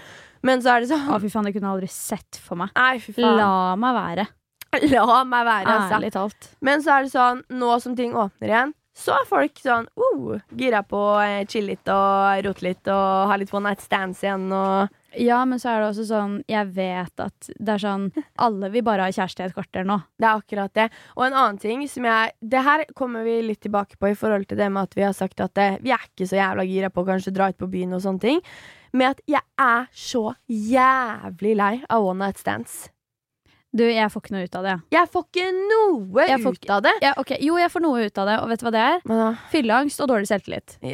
[0.46, 2.74] Men så er det sånn Å, fy faen, det kunne jeg aldri sett for meg.
[2.74, 3.38] Nei, fy faen.
[3.38, 4.26] La meg være.
[4.90, 6.00] La meg være, altså.
[6.00, 6.50] Ærlig talt.
[6.66, 10.38] Men så er det sånn, nå som ting åpner igjen, så er folk sånn uh,
[10.56, 14.22] gira på å eh, chille litt og rote litt og ha litt one night stands
[14.24, 18.08] igjen og Ja, men så er det også sånn Jeg vet at det er sånn
[18.46, 19.98] Alle vil bare ha kjæreste i et kvarter nå.
[20.16, 20.88] Det er akkurat det.
[21.16, 24.48] Og en annen ting som jeg Det her kommer vi litt tilbake på i forhold
[24.48, 26.92] til det med at vi har sagt at det, vi er ikke så jævla gira
[26.92, 28.44] på å kanskje dra ut på byen og sånne ting.
[28.96, 32.86] Med at jeg er så jævlig lei av one night stands.
[33.76, 34.74] Du, jeg får ikke noe ut av det.
[34.94, 36.92] Jeg får ikke noe Jeg ut av det.
[37.04, 37.38] Ja, okay.
[37.44, 39.40] Jo, jeg får noe ut av det, og vet du hva det er?
[39.52, 40.78] Fylleangst og dårlig selvtillit.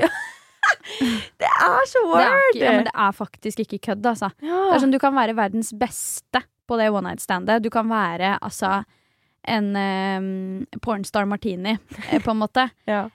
[1.42, 4.32] det er så Det er, ikke, ja, men det er faktisk ikke kødd, altså.
[4.40, 7.62] Det er sånn, Du kan være verdens beste på det one night standet.
[7.62, 8.80] Du kan være altså
[9.42, 11.76] en um, pornstar martini,
[12.10, 12.68] eh, på en måte.
[12.90, 13.08] Ja.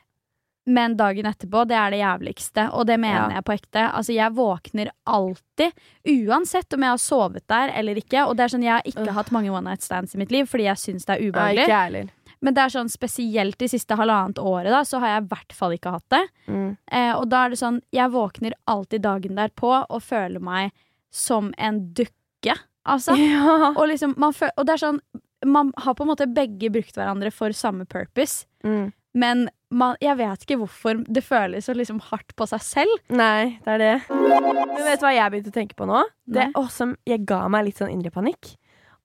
[0.68, 2.68] Men dagen etterpå, det er det jævligste.
[2.76, 3.36] Og det mener Ja.
[3.38, 3.86] jeg på ekte.
[3.88, 5.72] Altså, jeg våkner alltid,
[6.04, 8.26] uansett om jeg har sovet der eller ikke.
[8.28, 9.16] Og det er sånn, jeg har ikke uh.
[9.16, 11.68] hatt mange one night stands i mitt liv fordi jeg syns det er ubehagelig.
[12.04, 12.10] ikke.
[12.42, 15.54] Men det er sånn spesielt de siste halvannet året, da, så har jeg i hvert
[15.58, 16.26] fall ikke hatt det.
[16.48, 16.78] Mm.
[16.92, 20.76] Eh, og da er det sånn, jeg våkner alltid dagen derpå og føler meg
[21.10, 22.58] som en dukke.
[22.86, 23.16] Altså.
[23.32, 23.74] Ja.
[23.74, 25.02] Og, liksom, man føl og det er sånn,
[25.46, 28.46] man har på en måte begge brukt hverandre for samme purpose.
[28.64, 28.92] Mm.
[29.18, 33.00] Men man, jeg vet ikke hvorfor det føles så liksom hardt på seg selv.
[33.12, 33.96] Nei, det er det.
[34.12, 36.04] Men vet du hva jeg begynte å tenke på nå?
[36.24, 38.54] Det også, jeg ga meg litt sånn indre panikk.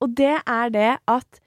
[0.02, 1.42] Og det er det at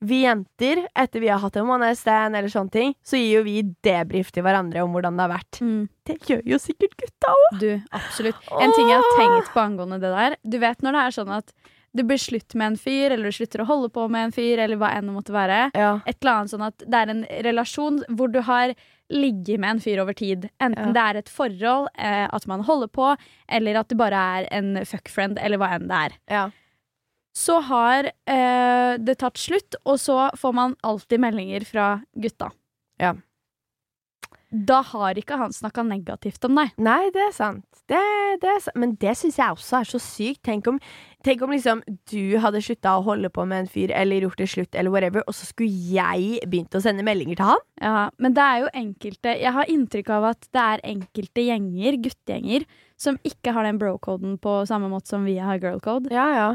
[0.00, 3.42] vi jenter, etter vi har hatt en one stand eller sånne ting, så gir jo
[3.44, 5.60] vi debrief til hverandre om hvordan det har vært.
[5.60, 5.82] Mm.
[6.08, 7.58] Det gjør jo sikkert gutta òg.
[7.60, 7.68] Du,
[7.98, 8.48] absolutt.
[8.56, 11.34] En ting jeg har tenkt på angående det der Du vet når det er sånn
[11.36, 11.52] at
[11.96, 14.58] det blir slutt med en fyr, eller du slutter å holde på med en fyr,
[14.62, 15.70] eller hva enn det måtte være.
[15.74, 16.00] Ja.
[16.06, 18.74] Et eller annet sånn at det er en relasjon hvor du har
[19.10, 20.48] ligget med en fyr over tid.
[20.62, 20.92] Enten Ja.
[20.94, 23.16] det er et forhold, eh, at man holder på,
[23.48, 26.18] eller at det bare er en fuckfriend, eller hva enn det er.
[26.30, 26.50] ja.
[27.32, 32.50] Så har eh, det tatt slutt, og så får man alltid meldinger fra gutta.
[32.98, 33.14] Ja.
[34.50, 36.72] Da har ikke han snakka negativt om deg.
[36.82, 37.64] Nei, det er sant.
[37.90, 38.00] Det,
[38.42, 38.78] det er sant.
[38.82, 40.40] Men det syns jeg også er så sykt.
[40.46, 40.80] Tenk om,
[41.26, 44.48] tenk om liksom du hadde slutta å holde på med en fyr, eller gjort det
[44.50, 47.64] slutt, eller whatever, og så skulle jeg begynt å sende meldinger til han?
[47.78, 52.00] Ja, men det er jo enkelte Jeg har inntrykk av at det er enkelte gjenger,
[52.08, 52.66] guttegjenger,
[53.00, 56.10] som ikke har den bro-koden på samme måte som vi har girl-code.
[56.12, 56.50] Ja, ja.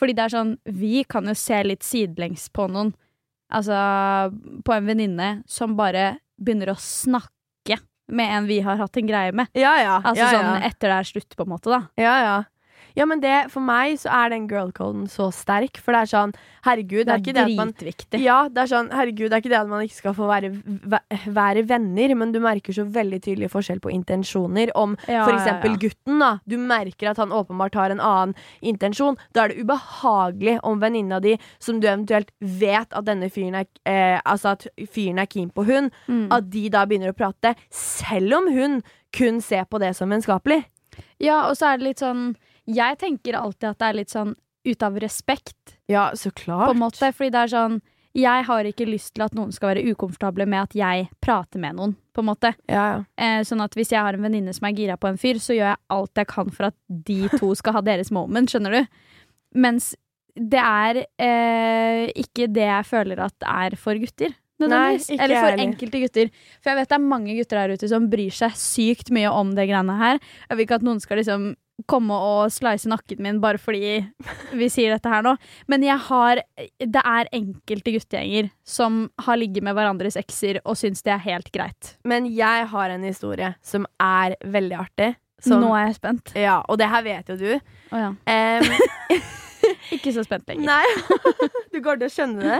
[0.00, 2.94] Fordi det er sånn Vi kan jo se litt sidelengs på noen.
[3.50, 3.76] Altså
[4.64, 7.80] på en venninne som bare begynner å snakke
[8.10, 9.50] med en vi har hatt en greie med.
[9.58, 9.98] Ja, ja.
[10.02, 11.82] Altså ja, sånn etter det er slutt, på en måte, da.
[12.00, 12.38] Ja, ja.
[12.96, 16.32] Ja, men det, for meg så er den girl-coden så sterk, for det er sånn
[16.66, 18.18] Herregud, det er, ikke det at man dritviktig.
[18.20, 20.50] Ja, det er sånn, herregud, det er ikke det at man ikke skal få være,
[21.32, 24.72] være venner, men du merker så veldig tydelig forskjell på intensjoner.
[24.76, 25.80] Om Ja, for ja, eksempel ja.
[25.86, 26.30] gutten, da.
[26.44, 29.16] Du merker at han åpenbart har en annen intensjon.
[29.32, 33.66] Da er det ubehagelig om venninna di, som du eventuelt vet at denne fyren er
[33.88, 36.28] eh, Altså at fyren er keen på hun, Mm.
[36.32, 38.82] at de da begynner å prate, selv om hun
[39.16, 40.64] kun ser på det som vennskapelig.
[41.22, 42.34] Ja, og så er det litt sånn
[42.66, 44.34] Jeg tenker alltid at det er litt sånn
[44.66, 46.68] ut av respekt, Ja, så klart.
[46.68, 47.12] på en måte.
[47.16, 47.80] Fordi det er sånn
[48.12, 51.76] Jeg har ikke lyst til at noen skal være ukomfortable med at jeg prater med
[51.76, 52.50] noen, på en måte.
[52.68, 53.04] Ja.
[53.16, 55.54] Eh, sånn at hvis jeg har en venninne som er gira på en fyr, så
[55.54, 58.86] gjør jeg alt jeg kan for at de to skal ha deres moment, skjønner du?
[59.54, 59.94] Mens
[60.34, 64.34] det er eh, ikke det jeg føler at er for gutter.
[64.60, 66.30] Nei, Eller for enkelte gutter.
[66.60, 69.54] For jeg vet det er mange gutter der ute som bryr seg sykt mye om
[69.56, 70.18] det greiene her.
[70.50, 71.52] Jeg vil ikke at noen skal liksom
[71.88, 74.00] komme og slice nakken min bare fordi
[74.58, 75.36] vi sier dette her nå.
[75.70, 76.42] Men jeg har
[76.80, 81.50] Det er enkelte guttegjenger som har ligget med hverandres ekser og syns det er helt
[81.54, 81.94] greit.
[82.04, 85.14] Men jeg har en historie som er veldig artig.
[85.40, 86.34] Som, Nå er jeg spent.
[86.36, 87.52] ja, og det her vet jo du.
[87.94, 88.10] Oh, ja.
[88.12, 89.20] um,
[89.96, 90.68] Ikke så spent lenger.
[90.68, 91.20] Nei,
[91.72, 92.58] du går til å skjønne det.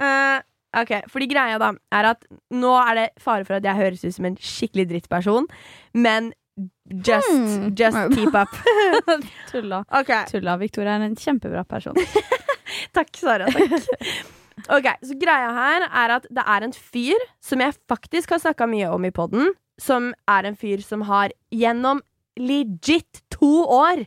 [0.00, 0.38] Uh,
[0.80, 4.16] ok, fordi greia da er at nå er det fare for at jeg høres ut
[4.16, 5.50] som en skikkelig drittperson,
[5.92, 6.32] men
[7.04, 7.74] just, Hmm.
[7.74, 8.48] just keep up.
[9.50, 9.84] Tulla.
[10.00, 10.24] Okay.
[10.30, 10.56] Tulla.
[10.60, 11.94] Victoria er en kjempebra person.
[12.96, 13.72] takk Sara, takk.
[14.70, 18.68] Ok, så greia her er at det er en fyr som jeg faktisk har snakka
[18.70, 19.50] mye om i podden,
[19.82, 22.00] som er en fyr som har gjennom
[22.40, 24.04] legit to år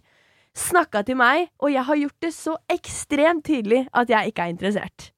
[0.58, 4.56] snakka til meg, og jeg har gjort det så ekstremt tydelig at jeg ikke er
[4.56, 5.12] interessert.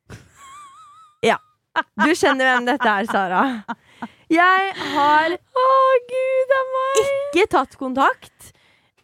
[1.24, 1.38] Ja.
[2.02, 3.44] Du skjønner hvem dette er, Sara.
[4.30, 5.68] Jeg har Å,
[6.12, 7.00] gud a meg!
[7.30, 8.52] ikke tatt kontakt.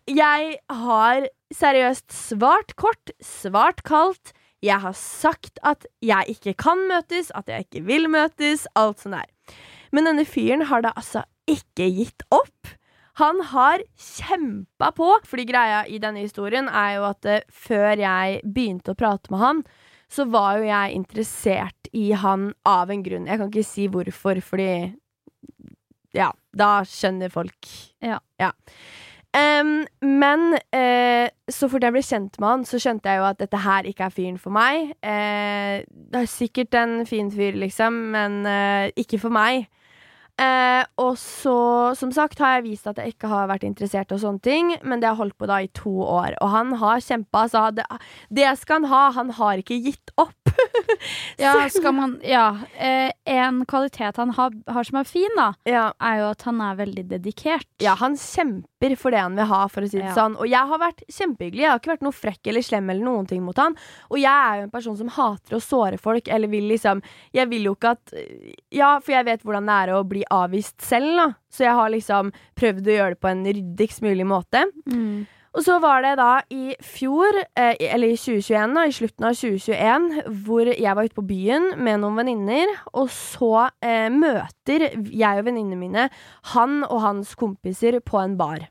[0.10, 4.34] Jeg har seriøst svart kort, svart kaldt.
[4.66, 9.18] Jeg har sagt at jeg ikke kan møtes, at jeg ikke vil møtes, alt sånt
[9.18, 9.30] der.
[9.94, 12.74] Men denne fyren har da altså ikke gitt opp.
[13.22, 18.42] Han har kjempa på, fordi greia i denne historien er jo at eh, før jeg
[18.44, 19.62] begynte å prate med han,
[20.12, 23.28] så var jo jeg interessert i han av en grunn.
[23.30, 24.70] Jeg kan ikke si hvorfor, fordi
[26.16, 27.68] Ja, da skjønner folk.
[28.00, 28.22] Ja.
[29.36, 33.42] Em, men uh, så fort jeg ble kjent med han, så skjønte jeg jo at
[33.42, 34.94] dette her ikke er fyren for meg.
[35.04, 39.68] Uh, det er sikkert en fin fyr, liksom, men uh, ikke for meg.
[40.42, 44.20] Eh, og så, som sagt, har jeg vist at jeg ikke har vært interessert og
[44.20, 46.36] sånne ting, men det har holdt på da i to år.
[46.44, 47.70] Og han har kjempa, altså.
[47.78, 47.86] Det,
[48.36, 49.04] det skal han ha.
[49.16, 50.36] Han har ikke gitt opp.
[51.38, 52.58] Ja, skal man Ja.
[52.80, 55.90] Eh, en kvalitet han har, har som er fin, da, Ja.
[56.00, 57.68] er jo at han er veldig dedikert.
[57.84, 60.16] Ja, han kjemper for det han vil ha, for å si det Ja.
[60.16, 60.38] sånn.
[60.40, 61.64] Og jeg har vært kjempehyggelig.
[61.66, 63.76] Jeg har ikke vært noe frekk eller slem eller noen ting mot han.
[64.10, 67.04] Og jeg er jo en person som hater å såre folk, eller vil liksom
[67.36, 68.14] Jeg vil jo ikke at
[68.72, 71.30] Ja, for jeg vet hvordan det er å bli avvist selv, da.
[71.52, 74.66] Så jeg har liksom prøvd å gjøre det på en ryddigst mulig måte.
[74.92, 75.26] Mm.
[75.56, 79.38] Og så var det da i fjor, eh, eller i 2021, da, i slutten av
[79.40, 80.08] 2021,
[80.44, 85.48] hvor jeg var ute på byen med noen venninner, og så eh, møter jeg og
[85.48, 86.10] venninnene mine
[86.52, 88.68] han og hans kompiser på en bar.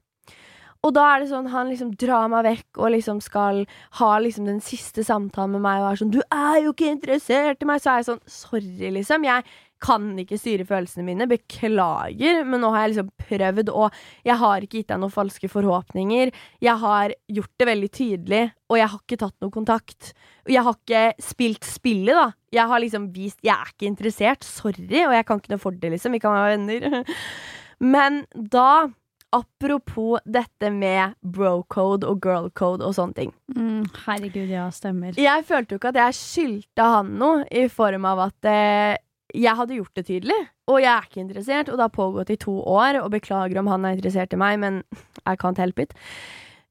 [0.85, 3.63] Og da er det sånn, han liksom drar meg vekk og liksom skal
[4.01, 7.63] ha liksom den siste samtalen med meg og er sånn 'Du er jo ikke interessert
[7.63, 9.25] i meg!' Så er jeg sånn 'Sorry, liksom.
[9.25, 9.45] Jeg
[9.85, 11.29] kan ikke styre følelsene mine.
[11.31, 15.51] Beklager, men nå har jeg liksom prøvd, og jeg har ikke gitt deg noen falske
[15.53, 16.33] forhåpninger.
[16.65, 20.11] Jeg har gjort det veldig tydelig, og jeg har ikke tatt noe kontakt.
[20.47, 22.27] Og jeg har ikke spilt spillet, da.
[22.55, 24.45] Jeg har liksom vist Jeg er ikke interessert.
[24.47, 26.15] Sorry, og jeg kan ikke noe for det, liksom.
[26.15, 27.17] Vi kan være venner.
[27.95, 28.87] Men da
[29.35, 33.33] Apropos dette med bro-code og girl-code og sånne ting.
[33.51, 35.17] Mm, herregud, ja, stemmer.
[35.19, 38.95] Jeg følte jo ikke at jeg skyldte han noe, i form av at eh,
[39.35, 40.39] jeg hadde gjort det tydelig.
[40.71, 43.01] Og jeg er ikke interessert, og det har pågått i to år.
[43.03, 44.83] Og beklager om han er interessert i meg, men
[45.31, 45.95] I can't help it.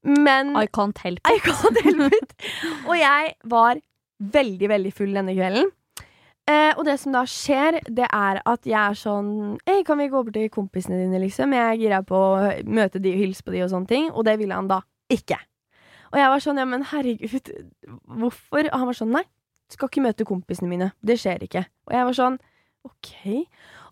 [0.04, 1.30] Men I can't help it.
[1.30, 2.34] I can't help it.
[2.88, 3.80] og jeg var
[4.34, 5.70] veldig, veldig full denne kvelden.
[6.44, 10.10] Eh, og det som da skjer, det er at jeg er sånn Hei, kan vi
[10.12, 11.54] gå over til kompisene dine, liksom?
[11.56, 14.10] Jeg er gira på å møte de og hilse på de og sånne ting.
[14.12, 15.38] Og det ville han da ikke.
[16.12, 17.48] Og jeg var sånn, ja, men herregud,
[18.20, 18.68] hvorfor?
[18.68, 19.24] Og han var sånn, nei,
[19.72, 20.90] skal ikke møte kompisene mine.
[21.00, 21.64] Det skjer ikke.
[21.88, 22.36] Og jeg var sånn,
[22.84, 23.10] ok.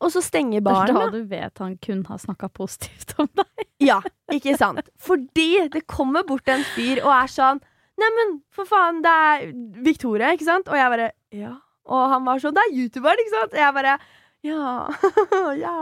[0.02, 0.88] Og så stenger baren.
[0.90, 3.66] Det er da du vet han kun har snakka positivt om deg.
[3.82, 3.96] Ja,
[4.30, 4.86] ikke sant?
[5.02, 7.58] Fordi det kommer bort en fyr og er sånn
[7.98, 9.42] Neimen, for faen, det er
[9.84, 10.70] Victoria, ikke sant?
[10.70, 11.56] Og jeg bare Ja.
[11.90, 13.56] Og han var sånn Det er youtuberen, ikke sant?
[13.56, 13.96] Og jeg bare
[14.50, 14.88] ja.
[15.54, 15.74] ja.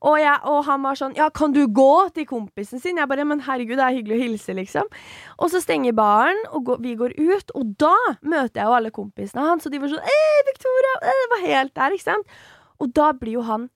[0.00, 2.96] Og, jeg, og han var sånn Ja, kan du gå til kompisen sin?
[2.96, 4.88] Jeg bare Men herregud, det er hyggelig å hilse, liksom.
[5.36, 8.94] Og så stenger baren, og går, vi går ut, og da møter jeg jo alle
[8.94, 10.96] kompisene hans, og de var sånn Eh, Victoria!
[11.04, 12.40] Det var helt der, ikke sant?
[12.80, 13.68] Og da blir jo han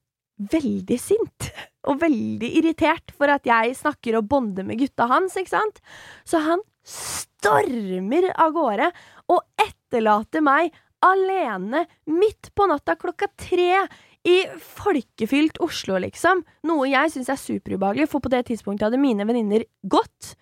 [0.54, 1.50] veldig sint.
[1.84, 5.82] Og veldig irritert for at jeg snakker og bonder med gutta hans, ikke sant?
[6.24, 8.88] Så han stormer av gårde
[9.34, 10.72] og etterlater meg
[11.04, 13.84] alene midt på natta klokka tre
[14.24, 16.40] i folkefylt Oslo, liksom.
[16.68, 20.32] Noe jeg syns er superubehagelig, for på det tidspunktet hadde mine venninner gått.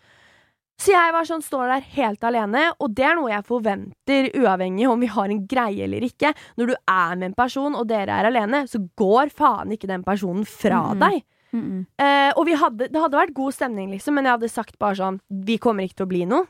[0.83, 4.89] Så jeg var sånn, står der helt alene, og det er noe jeg forventer, uavhengig
[4.91, 6.33] om vi har en greie eller ikke.
[6.59, 10.07] Når du er med en person, og dere er alene, så går faen ikke den
[10.07, 11.05] personen fra mm.
[11.05, 11.23] deg.
[11.53, 11.85] Mm -mm.
[12.05, 14.97] Eh, og vi hadde, det hadde vært god stemning, liksom, men jeg hadde sagt bare
[14.97, 16.47] sånn Vi kommer ikke til å bli noe.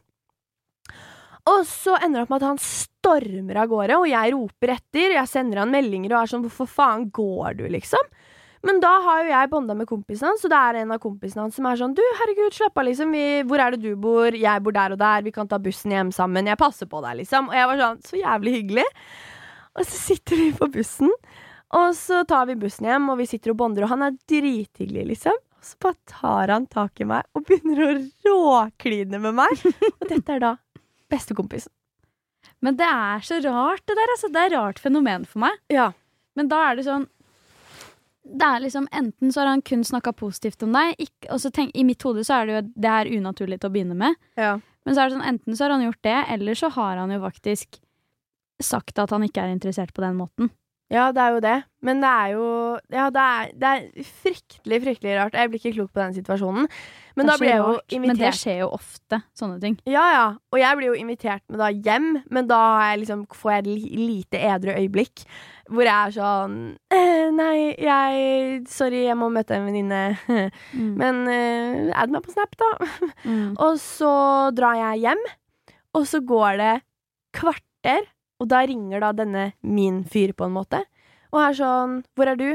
[1.51, 5.17] Og så ender det opp med at han stormer av gårde, og jeg roper etter.
[5.17, 8.13] Jeg sender han meldinger og er sånn 'Hvorfor faen går du?' liksom.
[8.63, 11.43] Men da har jo jeg bonda med kompisen hans, så det er en av kompisene
[11.43, 13.11] hans som er sånn 'Du, herregud, slapp av, liksom.
[13.11, 14.31] Vi, hvor er det du bor?
[14.31, 15.23] Jeg bor der og der.
[15.23, 16.47] Vi kan ta bussen hjem sammen.
[16.47, 17.49] Jeg passer på deg', liksom.
[17.49, 18.87] Og jeg var sånn Så jævlig hyggelig.
[19.75, 21.11] Og så sitter vi på bussen,
[21.73, 25.07] og så tar vi bussen hjem, og vi sitter og bonder, og han er drithyggelig,
[25.17, 25.33] liksom.
[25.33, 27.93] Og så bare tar han tak i meg og begynner å
[28.27, 29.65] råkline med meg.
[29.65, 30.57] Og dette er da
[31.13, 31.73] bestekompisen.
[32.63, 34.15] Men det er så rart, det der.
[34.15, 34.31] Altså.
[34.33, 35.59] Det er et rart fenomen for meg.
[35.73, 35.91] Ja.
[36.39, 37.09] Men da er det sånn
[38.23, 41.51] det er liksom Enten så har han kun snakka positivt om deg, ikke, og så
[41.51, 44.21] tenk, i mitt hode så er det jo det er unaturlig til å begynne med.
[44.39, 44.59] ja.
[44.83, 47.13] Men så er det sånn, enten så har han gjort det, eller så har han
[47.15, 47.77] jo faktisk
[48.63, 50.51] sagt at han ikke er interessert på den måten.
[50.93, 51.59] Ja, det er jo det.
[51.83, 52.49] Men det er jo
[52.93, 55.39] Ja, det er, det er fryktelig, fryktelig rart.
[55.39, 56.69] Jeg blir ikke klok på den situasjonen.
[57.17, 58.19] Men da blir jeg jo invitert.
[58.19, 59.75] Men det skjer jo ofte, sånne ting.
[59.89, 60.27] Ja, ja.
[60.53, 63.99] Og jeg blir jo invitert med da hjem, men da jeg liksom, får jeg et
[63.99, 65.25] lite edru øyeblikk.
[65.73, 66.57] Hvor jeg er sånn
[66.93, 70.03] eh, Nei, jeg Sorry, jeg må møte en venninne.
[70.73, 70.95] Mm.
[70.97, 72.69] Men uh, add meg på Snap, da.
[73.27, 73.55] Mm.
[73.65, 74.13] Og så
[74.57, 75.21] drar jeg hjem,
[75.93, 76.73] og så går det
[77.37, 78.07] kvarter,
[78.43, 80.83] og da ringer da denne min fyr, på en måte,
[81.33, 82.51] og er sånn Hvor er du?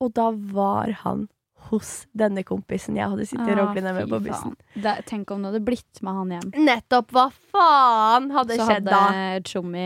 [0.00, 1.28] Og da var han
[1.68, 4.54] hos denne kompisen jeg hadde sittet Ah, råklina med på bussen.
[4.74, 6.48] Det, tenk om du hadde blitt med han hjem.
[6.66, 7.12] Nettopp!
[7.14, 9.02] Hva faen hadde så skjedd da?
[9.10, 9.84] hadde Tjommi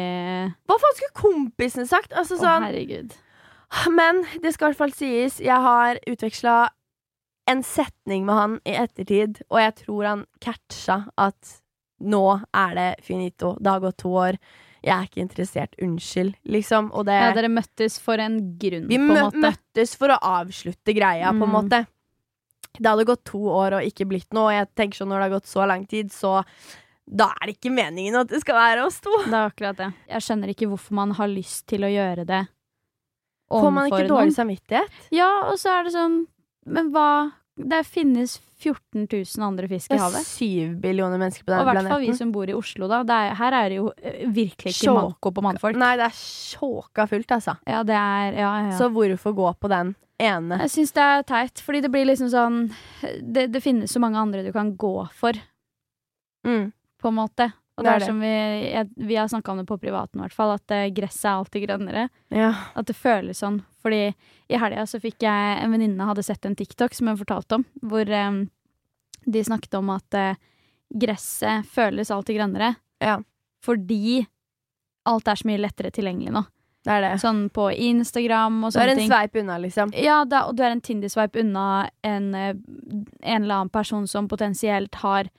[0.70, 2.14] Hva faen skulle kompisen sagt?
[2.14, 3.18] Altså Å, sånn herregud.
[3.90, 6.56] Men det skal i hvert fall sies, jeg har utveksla
[7.50, 11.56] en setning med han i ettertid, og jeg tror han catcha at
[12.04, 12.22] nå
[12.54, 13.56] er det finito.
[13.60, 14.38] Det har gått to år.
[14.84, 15.74] Jeg er ikke interessert.
[15.80, 16.90] Unnskyld, liksom.
[16.92, 19.32] Og det Ja, dere møttes for en grunn, Vi på en måte.
[19.32, 21.56] Vi møttes for å avslutte greia, på en Mm.
[21.56, 21.86] måte.
[22.76, 25.30] Det hadde gått to år og ikke blitt noe, og jeg tenker sånn når det
[25.30, 26.44] har gått så lang tid, så
[27.08, 29.10] da er det ikke meningen at det skal være oss to.
[29.24, 29.94] Det er akkurat det.
[30.10, 32.48] Jeg skjønner ikke hvorfor man har lyst til å gjøre det
[33.50, 34.34] Får man ikke dårlig noen.
[34.34, 34.88] samvittighet?
[35.12, 36.26] Ja, og så er det sånn
[36.66, 40.24] Men hva Det finnes 14 000 andre fisk Det i er havet.
[40.26, 43.02] syv billioner mennesker på Og i hvert fall vi som bor i Oslo, da.
[43.06, 45.76] Det er, her er det jo eh, virkelig ikke manko på mannfolk.
[45.78, 47.54] Nei, det er sjåka fullt, altså.
[47.70, 48.78] Ja, det er Ja, ja.
[48.78, 50.58] Så hvorfor gå på den ene?
[50.64, 52.58] Jeg syns det er teit, fordi det blir liksom sånn
[53.22, 55.32] Det, det finnes så mange andre du kan gå for,
[56.44, 56.72] Mm.
[57.00, 57.52] på en måte.
[57.74, 58.06] Og Det det er det.
[58.06, 58.34] som vi,
[58.70, 61.40] jeg, vi har snakka om det på privaten, i hvert fall, at eh, gresset er
[61.40, 62.08] alltid grønnere.
[62.30, 62.52] Ja.
[62.78, 63.64] At det føles sånn.
[63.82, 67.58] Fordi i helga så fikk jeg en venninne hadde sett en TikTok som hun fortalte
[67.58, 68.44] om, hvor um,
[69.26, 70.38] de snakket om at uh,
[70.94, 72.76] gresset føles alltid grønnere.
[73.02, 73.18] Ja.
[73.64, 74.22] Fordi
[75.10, 76.46] alt er så mye lettere tilgjengelig nå.
[76.84, 77.12] Det er det.
[77.22, 79.94] Sånn på Instagram og Du er en sveip unna, liksom.
[79.96, 85.00] Ja, da, og du er en Tinder-sveip unna en, en eller annen person som potensielt
[85.00, 85.30] har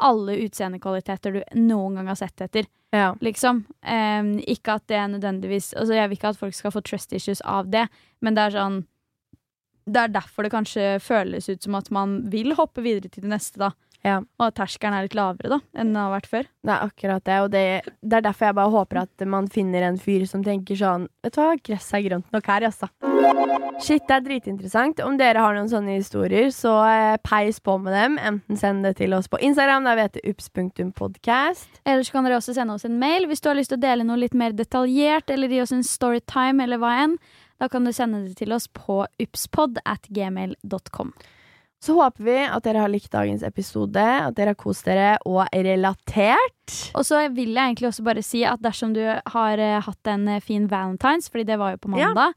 [0.00, 2.68] alle utseendekvaliteter du noen gang har sett etter.
[2.90, 3.12] Ja.
[3.22, 3.64] liksom.
[3.86, 7.12] Um, ikke at det er nødvendigvis Altså, jeg vil ikke at folk skal få trust
[7.14, 7.84] issues av det,
[8.18, 8.80] men det er sånn
[9.86, 13.30] Det er derfor det kanskje føles ut som at man vil hoppe videre til det
[13.30, 13.70] neste, da.
[14.06, 14.20] Ja.
[14.40, 16.46] Og at terskelen er litt lavere, da, enn den har vært før.
[16.64, 17.64] Det er akkurat det, og det,
[18.00, 21.36] det er derfor jeg bare håper at man finner en fyr som tenker sånn Vet
[21.36, 22.88] du hva, gresset er grønt nok her, altså.
[23.80, 25.00] Shit, det er dritinteressant.
[25.04, 28.18] Om dere har noen sånne historier, så eh, peis på med dem.
[28.20, 31.80] Enten send det til oss på Instagram, der vi heter ups.podcast.
[31.84, 34.04] så kan dere også sende oss en mail hvis du har lyst til å dele
[34.04, 37.18] noe litt mer detaljert, eller gi oss en storytime, eller hva enn.
[37.60, 41.12] Da kan du sende det til oss på upspod at gmail.com.
[41.80, 45.46] Så håper vi at dere har likt dagens episode, at dere har kost dere og
[45.54, 46.74] relatert.
[46.92, 50.28] Og så vil jeg egentlig også bare si at dersom du har eh, hatt en
[50.28, 52.34] eh, fin valentines, fordi det var jo på mandag,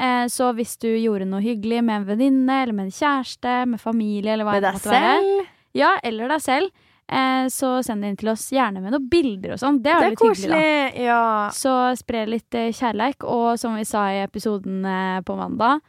[0.00, 0.26] ja.
[0.32, 4.32] så hvis du gjorde noe hyggelig med en venninne eller med en kjæreste, med familie
[4.34, 5.46] eller hva Med det deg måtte være, selv.
[5.80, 6.70] ja, eller deg selv,
[7.08, 9.82] eh, så send det inn til oss gjerne med noen bilder og sånn.
[9.84, 10.62] Det er, Det er litt hyggelig, da.
[10.62, 11.04] koselig.
[11.06, 11.20] Ja.
[11.60, 15.84] Så spre litt eh, kjærleik, og som vi sa i episoden eh, på mandag,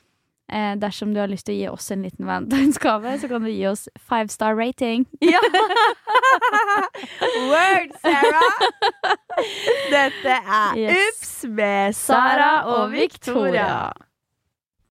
[0.51, 3.49] eh, dersom du har lyst til å gi oss en liten valentinsgave, så kan du
[3.51, 5.05] gi oss five star rating.
[5.21, 5.39] ja.
[7.51, 8.59] Word, Sarah!
[9.93, 10.97] Dette er Yes.
[11.07, 13.91] Ups med Sara og Victoria.